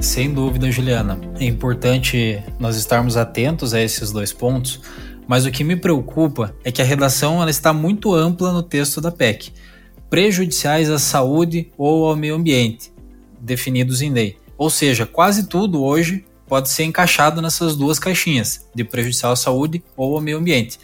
Sem 0.03 0.35
dúvida, 0.35 0.71
Juliana. 0.71 1.19
É 1.41 1.45
importante 1.47 2.43
nós 2.59 2.77
estarmos 2.77 3.17
atentos 3.17 3.73
a 3.73 3.81
esses 3.81 4.13
dois 4.13 4.31
pontos, 4.31 4.83
mas 5.27 5.45
o 5.45 5.51
que 5.51 5.65
me 5.65 5.77
preocupa 5.77 6.55
é 6.65 6.71
que 6.71 6.81
a 6.81 6.85
redação 6.85 7.41
ela 7.41 7.51
está 7.51 7.73
muito 7.73 8.15
ampla 8.15 8.53
no 8.53 8.63
texto 8.63 9.01
da 9.01 9.11
PEC. 9.11 9.53
prejudiciais 10.09 10.89
à 10.89 11.01
saúde 11.01 11.73
ou 11.77 12.07
ao 12.07 12.15
meio 12.15 12.37
ambiente, 12.37 12.93
definidos 13.41 14.03
em 14.03 14.13
lei. 14.13 14.39
Ou 14.57 14.71
seja, 14.71 15.05
quase 15.05 15.49
tudo 15.49 15.83
hoje 15.83 16.25
pode 16.47 16.71
ser 16.71 16.85
encaixado 16.85 17.43
nessas 17.43 17.77
duas 17.77 17.99
caixinhas, 17.99 18.69
de 18.73 18.85
prejudicial 18.85 19.33
à 19.33 19.37
saúde 19.37 19.83
ou 19.97 20.15
ao 20.15 20.21
meio 20.21 20.39
ambiente. 20.39 20.79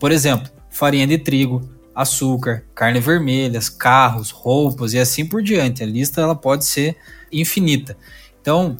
Por 0.00 0.10
exemplo, 0.10 0.50
farinha 0.68 1.06
de 1.06 1.16
trigo, 1.16 1.62
açúcar, 1.94 2.64
carne 2.74 3.00
vermelha, 3.00 3.60
carros, 3.78 4.30
roupas 4.30 4.92
e 4.92 4.98
assim 4.98 5.24
por 5.24 5.42
diante. 5.42 5.82
A 5.82 5.86
lista 5.86 6.20
ela 6.20 6.34
pode 6.34 6.64
ser 6.66 6.96
infinita. 7.32 7.96
Então, 8.42 8.76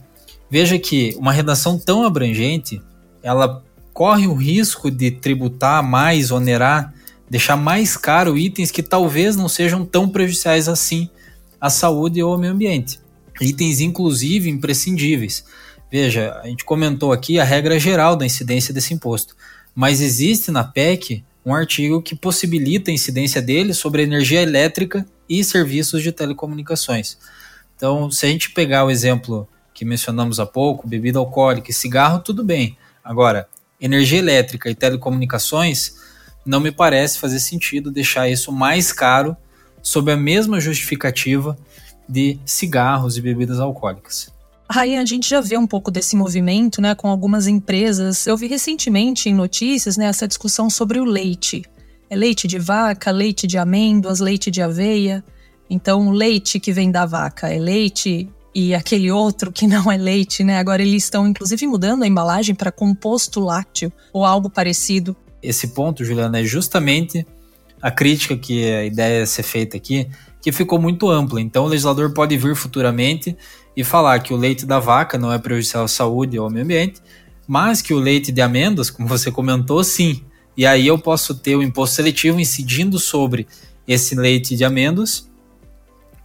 veja 0.51 0.79
que 0.79 1.17
uma 1.17 1.33
redação 1.33 1.79
tão 1.79 2.05
abrangente, 2.05 2.83
ela 3.23 3.65
corre 3.97 4.27
o 4.27 4.35
risco 4.35 4.91
de 4.91 5.11
tributar 5.11 5.83
mais, 5.83 6.31
onerar, 6.31 6.93
deixar 7.31 7.57
mais 7.57 7.97
caro 7.97 8.37
itens 8.37 8.71
que 8.71 8.83
talvez 8.83 9.37
não 9.37 9.49
sejam 9.49 9.87
tão 9.87 10.07
prejudiciais 10.07 10.69
assim 10.69 11.09
à 11.59 11.71
saúde 11.71 12.23
ou 12.23 12.35
ao 12.35 12.39
meio 12.39 12.53
ambiente. 12.53 13.01
Itens, 13.41 13.81
inclusive, 13.81 14.51
imprescindíveis. 14.51 15.47
Veja, 15.91 16.39
a 16.45 16.47
gente 16.47 16.63
comentou 16.63 17.11
aqui 17.11 17.41
a 17.41 17.45
regra 17.45 17.79
geral 17.79 18.17
da 18.17 18.27
incidência 18.27 18.75
desse 18.75 18.93
imposto, 18.93 19.35
mas 19.75 20.03
existe 20.03 20.51
na 20.51 20.63
PEC 20.63 21.25
um 21.43 21.55
artigo 21.55 22.03
que 22.03 22.15
possibilita 22.15 22.91
a 22.91 22.95
incidência 22.95 23.41
dele 23.41 23.73
sobre 23.73 24.03
energia 24.03 24.43
elétrica 24.43 25.07
e 25.27 25.43
serviços 25.43 26.03
de 26.03 26.13
telecomunicações. 26.13 27.17
Então, 27.75 28.11
se 28.11 28.27
a 28.27 28.29
gente 28.29 28.51
pegar 28.51 28.85
o 28.85 28.91
exemplo 28.91 29.49
que 29.73 29.87
mencionamos 29.87 30.39
há 30.39 30.45
pouco, 30.45 30.87
bebida 30.87 31.19
alcoólica 31.19 31.71
e 31.71 31.75
cigarro, 31.75 32.19
tudo 32.19 32.45
bem. 32.45 32.77
Agora, 33.03 33.49
energia 33.81 34.19
elétrica 34.19 34.71
e 34.71 34.75
telecomunicações, 34.75 35.95
não 36.45 36.61
me 36.61 36.71
parece 36.71 37.19
fazer 37.19 37.41
sentido 37.41 37.91
deixar 37.91 38.29
isso 38.29 38.53
mais 38.53 38.93
caro 38.93 39.37
sob 39.83 40.11
a 40.11 40.17
mesma 40.17 40.61
justificativa 40.61 41.57
de 42.09 42.39
cigarros 42.45 43.17
e 43.17 43.21
bebidas 43.21 43.61
alcoólicas. 43.61 44.35
Aí 44.69 44.97
a 44.97 45.05
gente 45.05 45.29
já 45.29 45.41
vê 45.41 45.57
um 45.57 45.67
pouco 45.67 45.91
desse 45.91 46.17
movimento, 46.17 46.81
né, 46.81 46.95
com 46.95 47.09
algumas 47.09 47.47
empresas. 47.47 48.27
Eu 48.27 48.37
vi 48.37 48.47
recentemente 48.49 49.29
em 49.29 49.35
notícias, 49.35 49.97
né, 49.97 50.07
essa 50.07 50.27
discussão 50.27 50.69
sobre 50.69 50.99
o 50.99 51.05
leite. 51.05 51.63
É 52.11 52.17
leite 52.17 52.49
de 52.49 52.59
vaca, 52.59 53.11
leite 53.11 53.47
de 53.47 53.59
amêndoas, 53.59 54.19
leite 54.19 54.51
de 54.51 54.63
aveia. 54.63 55.25
Então, 55.71 56.11
leite 56.11 56.59
que 56.59 56.73
vem 56.73 56.91
da 56.91 57.07
vaca 57.07 57.49
é 57.49 57.59
leite 57.59 58.29
e 58.59 58.75
aquele 58.75 59.11
outro 59.11 59.53
que 59.53 59.67
não 59.67 59.93
é 59.93 59.99
leite, 59.99 60.43
né? 60.43 60.59
Agora 60.59 60.81
eles 60.81 61.05
estão 61.05 61.29
inclusive 61.29 61.67
mudando 61.67 62.05
a 62.05 62.07
embalagem 62.07 62.55
para 62.55 62.73
composto 62.73 63.39
lácteo 63.39 63.93
ou 64.15 64.25
algo 64.25 64.49
parecido. 64.49 65.15
Esse 65.43 65.69
ponto, 65.69 66.03
Juliana, 66.03 66.41
é 66.41 66.43
justamente 66.43 67.27
a 67.83 67.91
crítica 67.91 68.35
que 68.35 68.65
a 68.65 68.87
ideia 68.87 69.23
é 69.25 69.27
ser 69.27 69.43
feita 69.43 69.77
aqui, 69.77 70.09
que 70.41 70.51
ficou 70.53 70.81
muito 70.81 71.11
ampla. 71.11 71.39
Então, 71.39 71.67
o 71.67 71.69
legislador 71.69 72.15
pode 72.15 72.35
vir 72.39 72.57
futuramente 72.57 73.37
e 73.77 73.85
falar 73.85 74.21
que 74.21 74.33
o 74.33 74.39
leite 74.39 74.65
da 74.65 74.79
vaca 74.79 75.19
não 75.19 75.31
é 75.31 75.39
prejudicial 75.39 75.85
à 75.85 75.89
saúde 75.89 76.39
ou 76.39 76.47
ao 76.47 76.51
meio 76.51 76.65
ambiente, 76.65 77.03
mas 77.47 77.83
que 77.83 77.93
o 77.93 77.99
leite 77.99 78.33
de 78.33 78.41
amêndoas, 78.41 78.89
como 78.89 79.07
você 79.07 79.31
comentou, 79.31 79.85
sim. 79.85 80.23
E 80.57 80.65
aí 80.65 80.87
eu 80.87 80.99
posso 80.99 81.35
ter 81.35 81.57
o 81.57 81.63
imposto 81.63 81.97
seletivo 81.97 82.41
incidindo 82.41 82.99
sobre 82.99 83.47
esse 83.87 84.15
leite 84.15 84.57
de 84.57 84.65
amêndoas 84.65 85.31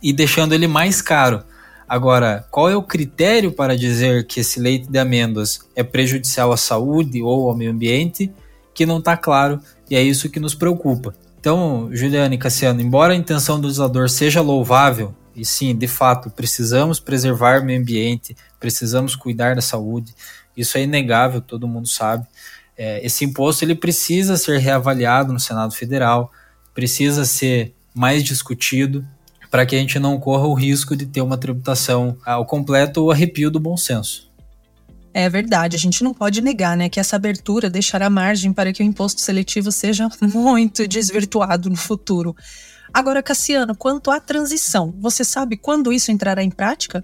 e 0.01 0.13
deixando 0.13 0.53
ele 0.53 0.65
mais 0.65 1.01
caro. 1.01 1.43
Agora, 1.91 2.47
qual 2.49 2.69
é 2.69 2.75
o 2.77 2.81
critério 2.81 3.51
para 3.51 3.75
dizer 3.75 4.25
que 4.25 4.39
esse 4.39 4.61
leite 4.61 4.89
de 4.89 4.97
amêndoas 4.97 5.59
é 5.75 5.83
prejudicial 5.83 6.53
à 6.53 6.55
saúde 6.55 7.21
ou 7.21 7.49
ao 7.49 7.57
meio 7.57 7.69
ambiente? 7.69 8.31
Que 8.73 8.85
não 8.85 8.99
está 8.99 9.17
claro 9.17 9.59
e 9.89 9.97
é 9.97 10.01
isso 10.01 10.29
que 10.29 10.39
nos 10.39 10.55
preocupa. 10.55 11.13
Então, 11.37 11.89
Juliane 11.91 12.37
e 12.37 12.39
Cassiano, 12.39 12.79
embora 12.79 13.11
a 13.11 13.15
intenção 13.17 13.59
do 13.59 13.67
legislador 13.67 14.09
seja 14.09 14.39
louvável 14.39 15.13
e 15.35 15.43
sim, 15.43 15.75
de 15.75 15.85
fato, 15.85 16.29
precisamos 16.29 16.97
preservar 16.97 17.59
o 17.59 17.65
meio 17.65 17.81
ambiente, 17.81 18.37
precisamos 18.57 19.13
cuidar 19.13 19.55
da 19.55 19.61
saúde. 19.61 20.15
Isso 20.55 20.77
é 20.77 20.83
inegável, 20.83 21.41
todo 21.41 21.67
mundo 21.67 21.89
sabe. 21.89 22.25
É, 22.77 23.05
esse 23.05 23.25
imposto 23.25 23.65
ele 23.65 23.75
precisa 23.75 24.37
ser 24.37 24.59
reavaliado 24.59 25.33
no 25.33 25.41
Senado 25.41 25.73
Federal, 25.73 26.31
precisa 26.73 27.25
ser 27.25 27.75
mais 27.93 28.23
discutido 28.23 29.05
para 29.51 29.65
que 29.65 29.75
a 29.75 29.79
gente 29.79 29.99
não 29.99 30.17
corra 30.17 30.47
o 30.47 30.53
risco 30.53 30.95
de 30.95 31.05
ter 31.05 31.21
uma 31.21 31.37
tributação 31.37 32.17
ao 32.25 32.45
completo 32.45 33.03
ou 33.03 33.11
arrepio 33.11 33.51
do 33.51 33.59
bom 33.59 33.75
senso. 33.75 34.31
É 35.13 35.27
verdade, 35.29 35.75
a 35.75 35.79
gente 35.79 36.05
não 36.05 36.13
pode 36.13 36.41
negar 36.41 36.77
né, 36.77 36.87
que 36.87 36.99
essa 36.99 37.17
abertura 37.17 37.69
deixará 37.69 38.09
margem 38.09 38.53
para 38.53 38.71
que 38.71 38.81
o 38.81 38.85
imposto 38.85 39.19
seletivo 39.19 39.69
seja 39.69 40.07
muito 40.23 40.87
desvirtuado 40.87 41.69
no 41.69 41.75
futuro. 41.75 42.33
Agora, 42.93 43.21
Cassiano, 43.21 43.75
quanto 43.75 44.09
à 44.09 44.21
transição, 44.21 44.93
você 44.99 45.25
sabe 45.25 45.57
quando 45.57 45.91
isso 45.91 46.11
entrará 46.11 46.41
em 46.41 46.49
prática? 46.49 47.03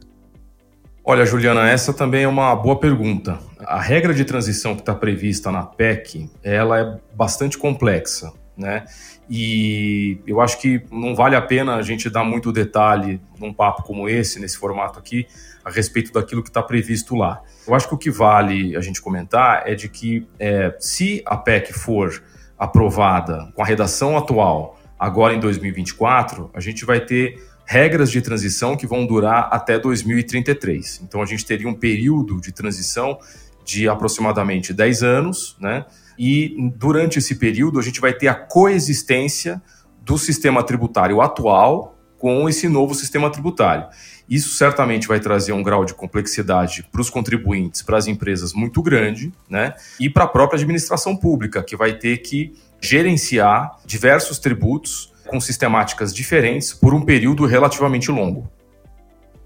Olha, 1.03 1.25
Juliana, 1.25 1.69
essa 1.69 1.93
também 1.93 2.23
é 2.23 2.27
uma 2.27 2.53
boa 2.55 2.77
pergunta. 2.79 3.39
A 3.59 3.79
regra 3.79 4.13
de 4.13 4.25
transição 4.25 4.73
que 4.75 4.81
está 4.81 4.93
prevista 4.93 5.51
na 5.51 5.63
PEC, 5.63 6.29
ela 6.43 6.79
é 6.79 6.97
bastante 7.15 7.57
complexa, 7.57 8.31
né? 8.57 8.83
E 9.29 10.19
eu 10.25 10.39
acho 10.39 10.59
que 10.59 10.81
não 10.91 11.13
vale 11.13 11.35
a 11.35 11.41
pena 11.41 11.75
a 11.75 11.81
gente 11.81 12.09
dar 12.09 12.23
muito 12.23 12.51
detalhe 12.51 13.19
num 13.39 13.53
papo 13.53 13.83
como 13.83 14.07
esse, 14.07 14.39
nesse 14.39 14.57
formato 14.57 14.97
aqui, 14.97 15.27
a 15.65 15.69
respeito 15.69 16.13
daquilo 16.13 16.41
que 16.41 16.49
está 16.49 16.63
previsto 16.63 17.15
lá. 17.15 17.41
Eu 17.67 17.75
acho 17.75 17.89
que 17.89 17.93
o 17.93 17.97
que 17.97 18.09
vale 18.09 18.75
a 18.75 18.81
gente 18.81 19.01
comentar 19.01 19.63
é 19.65 19.75
de 19.75 19.89
que 19.89 20.25
é, 20.39 20.75
se 20.79 21.21
a 21.25 21.35
PEC 21.35 21.73
for 21.73 22.23
aprovada 22.57 23.51
com 23.53 23.61
a 23.61 23.65
redação 23.65 24.17
atual 24.17 24.79
agora 24.97 25.33
em 25.33 25.39
2024, 25.39 26.49
a 26.53 26.59
gente 26.59 26.85
vai 26.85 27.01
ter 27.01 27.43
regras 27.65 28.09
de 28.09 28.21
transição 28.21 28.77
que 28.77 28.87
vão 28.87 29.05
durar 29.05 29.49
até 29.51 29.77
2033. 29.77 31.01
Então 31.03 31.21
a 31.21 31.25
gente 31.25 31.45
teria 31.45 31.67
um 31.67 31.73
período 31.73 32.39
de 32.39 32.53
transição 32.53 33.19
de 33.65 33.89
aproximadamente 33.89 34.73
10 34.73 35.03
anos, 35.03 35.57
né? 35.59 35.85
E 36.17 36.55
durante 36.75 37.19
esse 37.19 37.35
período 37.35 37.79
a 37.79 37.83
gente 37.83 38.01
vai 38.01 38.13
ter 38.13 38.27
a 38.27 38.35
coexistência 38.35 39.61
do 40.01 40.17
sistema 40.17 40.63
tributário 40.63 41.21
atual 41.21 41.97
com 42.17 42.49
esse 42.49 42.67
novo 42.67 42.95
sistema 42.95 43.29
tributário. 43.29 43.87
Isso 44.29 44.55
certamente 44.55 45.07
vai 45.07 45.19
trazer 45.19 45.53
um 45.53 45.63
grau 45.63 45.85
de 45.85 45.93
complexidade 45.93 46.83
para 46.91 47.01
os 47.01 47.09
contribuintes, 47.09 47.81
para 47.81 47.97
as 47.97 48.07
empresas 48.07 48.53
muito 48.53 48.81
grande, 48.81 49.31
né? 49.49 49.73
E 49.99 50.09
para 50.09 50.25
a 50.25 50.27
própria 50.27 50.57
administração 50.57 51.15
pública, 51.15 51.63
que 51.63 51.75
vai 51.75 51.93
ter 51.93 52.17
que 52.17 52.53
gerenciar 52.81 53.77
diversos 53.85 54.39
tributos 54.39 55.13
com 55.27 55.39
sistemáticas 55.39 56.13
diferentes 56.13 56.73
por 56.73 56.93
um 56.93 57.01
período 57.01 57.45
relativamente 57.45 58.11
longo. 58.11 58.49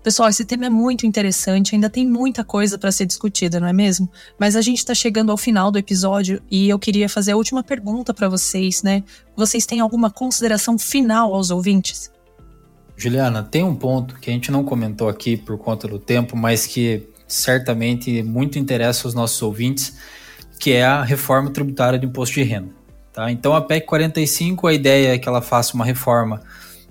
Pessoal, 0.03 0.29
esse 0.29 0.43
tema 0.43 0.65
é 0.65 0.69
muito 0.69 1.05
interessante, 1.05 1.75
ainda 1.75 1.87
tem 1.87 2.07
muita 2.07 2.43
coisa 2.43 2.75
para 2.75 2.91
ser 2.91 3.05
discutida, 3.05 3.59
não 3.59 3.67
é 3.67 3.73
mesmo? 3.73 4.09
Mas 4.39 4.55
a 4.55 4.61
gente 4.61 4.79
está 4.79 4.95
chegando 4.95 5.31
ao 5.31 5.37
final 5.37 5.69
do 5.69 5.77
episódio 5.77 6.41
e 6.49 6.67
eu 6.67 6.79
queria 6.79 7.07
fazer 7.07 7.33
a 7.33 7.37
última 7.37 7.61
pergunta 7.63 8.11
para 8.11 8.27
vocês, 8.27 8.81
né? 8.81 9.03
Vocês 9.35 9.63
têm 9.63 9.79
alguma 9.79 10.09
consideração 10.09 10.79
final 10.79 11.35
aos 11.35 11.51
ouvintes? 11.51 12.11
Juliana, 12.97 13.43
tem 13.43 13.63
um 13.63 13.75
ponto 13.75 14.15
que 14.19 14.31
a 14.31 14.33
gente 14.33 14.51
não 14.51 14.63
comentou 14.63 15.07
aqui 15.07 15.37
por 15.37 15.55
conta 15.59 15.87
do 15.87 15.99
tempo, 15.99 16.35
mas 16.35 16.65
que 16.65 17.07
certamente 17.27 18.23
muito 18.23 18.57
interessa 18.57 19.07
os 19.07 19.13
nossos 19.13 19.39
ouvintes, 19.43 19.97
que 20.59 20.71
é 20.71 20.83
a 20.83 21.03
reforma 21.03 21.51
tributária 21.51 21.99
do 21.99 22.07
imposto 22.07 22.33
de 22.35 22.43
renda. 22.43 22.71
Tá? 23.13 23.31
Então, 23.31 23.53
a 23.53 23.61
PEC 23.61 23.85
45, 23.85 24.65
a 24.65 24.73
ideia 24.73 25.13
é 25.13 25.19
que 25.19 25.29
ela 25.29 25.43
faça 25.43 25.75
uma 25.75 25.85
reforma 25.85 26.41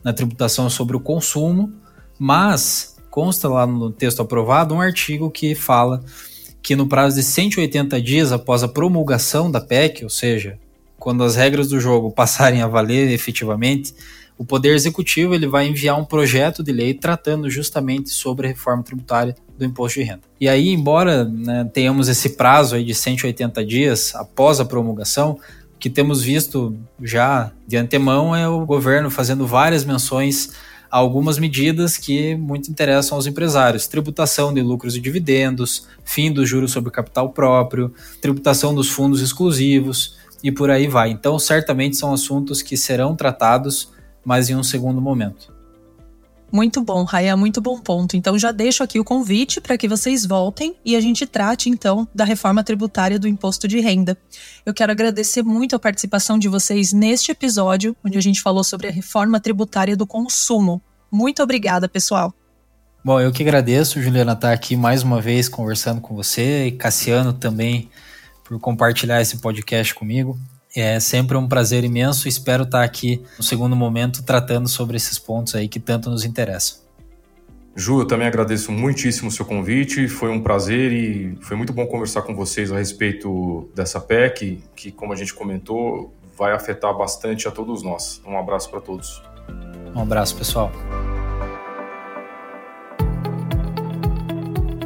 na 0.04 0.12
tributação 0.12 0.70
sobre 0.70 0.96
o 0.96 1.00
consumo, 1.00 1.72
mas 2.16 2.99
consta 3.10 3.48
lá 3.48 3.66
no 3.66 3.90
texto 3.90 4.22
aprovado 4.22 4.74
um 4.74 4.80
artigo 4.80 5.30
que 5.30 5.54
fala 5.54 6.02
que 6.62 6.76
no 6.76 6.86
prazo 6.86 7.16
de 7.16 7.22
180 7.22 8.00
dias 8.00 8.32
após 8.32 8.62
a 8.62 8.68
promulgação 8.68 9.50
da 9.50 9.60
PEC, 9.60 10.04
ou 10.04 10.10
seja, 10.10 10.58
quando 10.98 11.24
as 11.24 11.34
regras 11.34 11.68
do 11.68 11.80
jogo 11.80 12.10
passarem 12.12 12.62
a 12.62 12.66
valer 12.66 13.10
efetivamente, 13.10 13.94
o 14.38 14.44
Poder 14.44 14.74
Executivo 14.74 15.34
ele 15.34 15.46
vai 15.46 15.66
enviar 15.66 15.98
um 15.98 16.04
projeto 16.04 16.62
de 16.62 16.72
lei 16.72 16.94
tratando 16.94 17.50
justamente 17.50 18.08
sobre 18.08 18.46
a 18.46 18.50
reforma 18.50 18.82
tributária 18.82 19.34
do 19.58 19.64
imposto 19.66 20.00
de 20.00 20.06
renda. 20.06 20.22
E 20.40 20.48
aí, 20.48 20.70
embora 20.70 21.24
né, 21.24 21.68
tenhamos 21.74 22.08
esse 22.08 22.30
prazo 22.30 22.74
aí 22.74 22.84
de 22.84 22.94
180 22.94 23.62
dias 23.66 24.14
após 24.14 24.58
a 24.58 24.64
promulgação, 24.64 25.38
que 25.78 25.90
temos 25.90 26.22
visto 26.22 26.74
já 27.02 27.50
de 27.66 27.76
antemão 27.76 28.34
é 28.34 28.48
o 28.48 28.64
governo 28.64 29.10
fazendo 29.10 29.46
várias 29.46 29.84
menções 29.84 30.52
algumas 30.90 31.38
medidas 31.38 31.96
que 31.96 32.34
muito 32.34 32.70
interessam 32.70 33.16
aos 33.16 33.26
empresários: 33.26 33.86
tributação 33.86 34.52
de 34.52 34.60
lucros 34.60 34.96
e 34.96 35.00
dividendos, 35.00 35.86
fim 36.04 36.32
dos 36.32 36.48
juros 36.48 36.72
sobre 36.72 36.90
capital 36.90 37.30
próprio, 37.30 37.94
tributação 38.20 38.74
dos 38.74 38.90
fundos 38.90 39.20
exclusivos 39.20 40.16
e 40.42 40.50
por 40.50 40.70
aí 40.70 40.88
vai. 40.88 41.10
Então, 41.10 41.38
certamente 41.38 41.96
são 41.96 42.12
assuntos 42.12 42.62
que 42.62 42.76
serão 42.76 43.14
tratados, 43.14 43.92
mas 44.24 44.50
em 44.50 44.56
um 44.56 44.62
segundo 44.62 45.00
momento. 45.00 45.59
Muito 46.52 46.82
bom, 46.82 47.04
Raia, 47.04 47.36
muito 47.36 47.60
bom 47.60 47.78
ponto. 47.78 48.16
Então 48.16 48.38
já 48.38 48.50
deixo 48.50 48.82
aqui 48.82 48.98
o 48.98 49.04
convite 49.04 49.60
para 49.60 49.78
que 49.78 49.86
vocês 49.86 50.26
voltem 50.26 50.74
e 50.84 50.96
a 50.96 51.00
gente 51.00 51.26
trate 51.26 51.68
então 51.68 52.08
da 52.14 52.24
reforma 52.24 52.64
tributária 52.64 53.18
do 53.18 53.28
imposto 53.28 53.68
de 53.68 53.78
renda. 53.80 54.18
Eu 54.66 54.74
quero 54.74 54.90
agradecer 54.90 55.42
muito 55.42 55.76
a 55.76 55.78
participação 55.78 56.38
de 56.38 56.48
vocês 56.48 56.92
neste 56.92 57.30
episódio, 57.30 57.96
onde 58.04 58.18
a 58.18 58.20
gente 58.20 58.40
falou 58.42 58.64
sobre 58.64 58.88
a 58.88 58.90
reforma 58.90 59.38
tributária 59.38 59.96
do 59.96 60.06
consumo. 60.06 60.82
Muito 61.10 61.42
obrigada, 61.42 61.88
pessoal. 61.88 62.34
Bom, 63.04 63.18
eu 63.20 63.32
que 63.32 63.42
agradeço, 63.42 64.02
Juliana, 64.02 64.32
estar 64.32 64.52
aqui 64.52 64.76
mais 64.76 65.02
uma 65.02 65.20
vez 65.20 65.48
conversando 65.48 66.00
com 66.00 66.14
você 66.14 66.66
e 66.66 66.72
Cassiano 66.72 67.32
também 67.32 67.88
por 68.44 68.58
compartilhar 68.58 69.22
esse 69.22 69.38
podcast 69.38 69.94
comigo. 69.94 70.38
É 70.74 71.00
sempre 71.00 71.36
um 71.36 71.48
prazer 71.48 71.82
imenso. 71.82 72.28
Espero 72.28 72.62
estar 72.62 72.84
aqui 72.84 73.22
no 73.36 73.42
segundo 73.42 73.74
momento 73.74 74.22
tratando 74.22 74.68
sobre 74.68 74.96
esses 74.96 75.18
pontos 75.18 75.54
aí 75.54 75.68
que 75.68 75.80
tanto 75.80 76.08
nos 76.08 76.24
interessam. 76.24 76.78
Ju, 77.74 78.00
eu 78.00 78.06
também 78.06 78.26
agradeço 78.26 78.70
muitíssimo 78.70 79.28
o 79.28 79.32
seu 79.32 79.44
convite. 79.44 80.06
Foi 80.06 80.30
um 80.30 80.40
prazer 80.40 80.92
e 80.92 81.36
foi 81.40 81.56
muito 81.56 81.72
bom 81.72 81.86
conversar 81.86 82.22
com 82.22 82.34
vocês 82.34 82.70
a 82.70 82.78
respeito 82.78 83.68
dessa 83.74 84.00
PEC, 84.00 84.62
que, 84.76 84.92
como 84.92 85.12
a 85.12 85.16
gente 85.16 85.32
comentou, 85.34 86.12
vai 86.36 86.52
afetar 86.52 86.96
bastante 86.96 87.48
a 87.48 87.50
todos 87.50 87.82
nós. 87.82 88.20
Um 88.26 88.38
abraço 88.38 88.70
para 88.70 88.80
todos. 88.80 89.22
Um 89.94 90.00
abraço, 90.00 90.36
pessoal. 90.36 90.70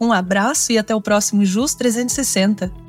Um 0.00 0.12
abraço 0.12 0.72
e 0.72 0.78
até 0.78 0.94
o 0.94 1.00
próximo 1.00 1.44
JUS 1.44 1.74
360. 1.74 2.83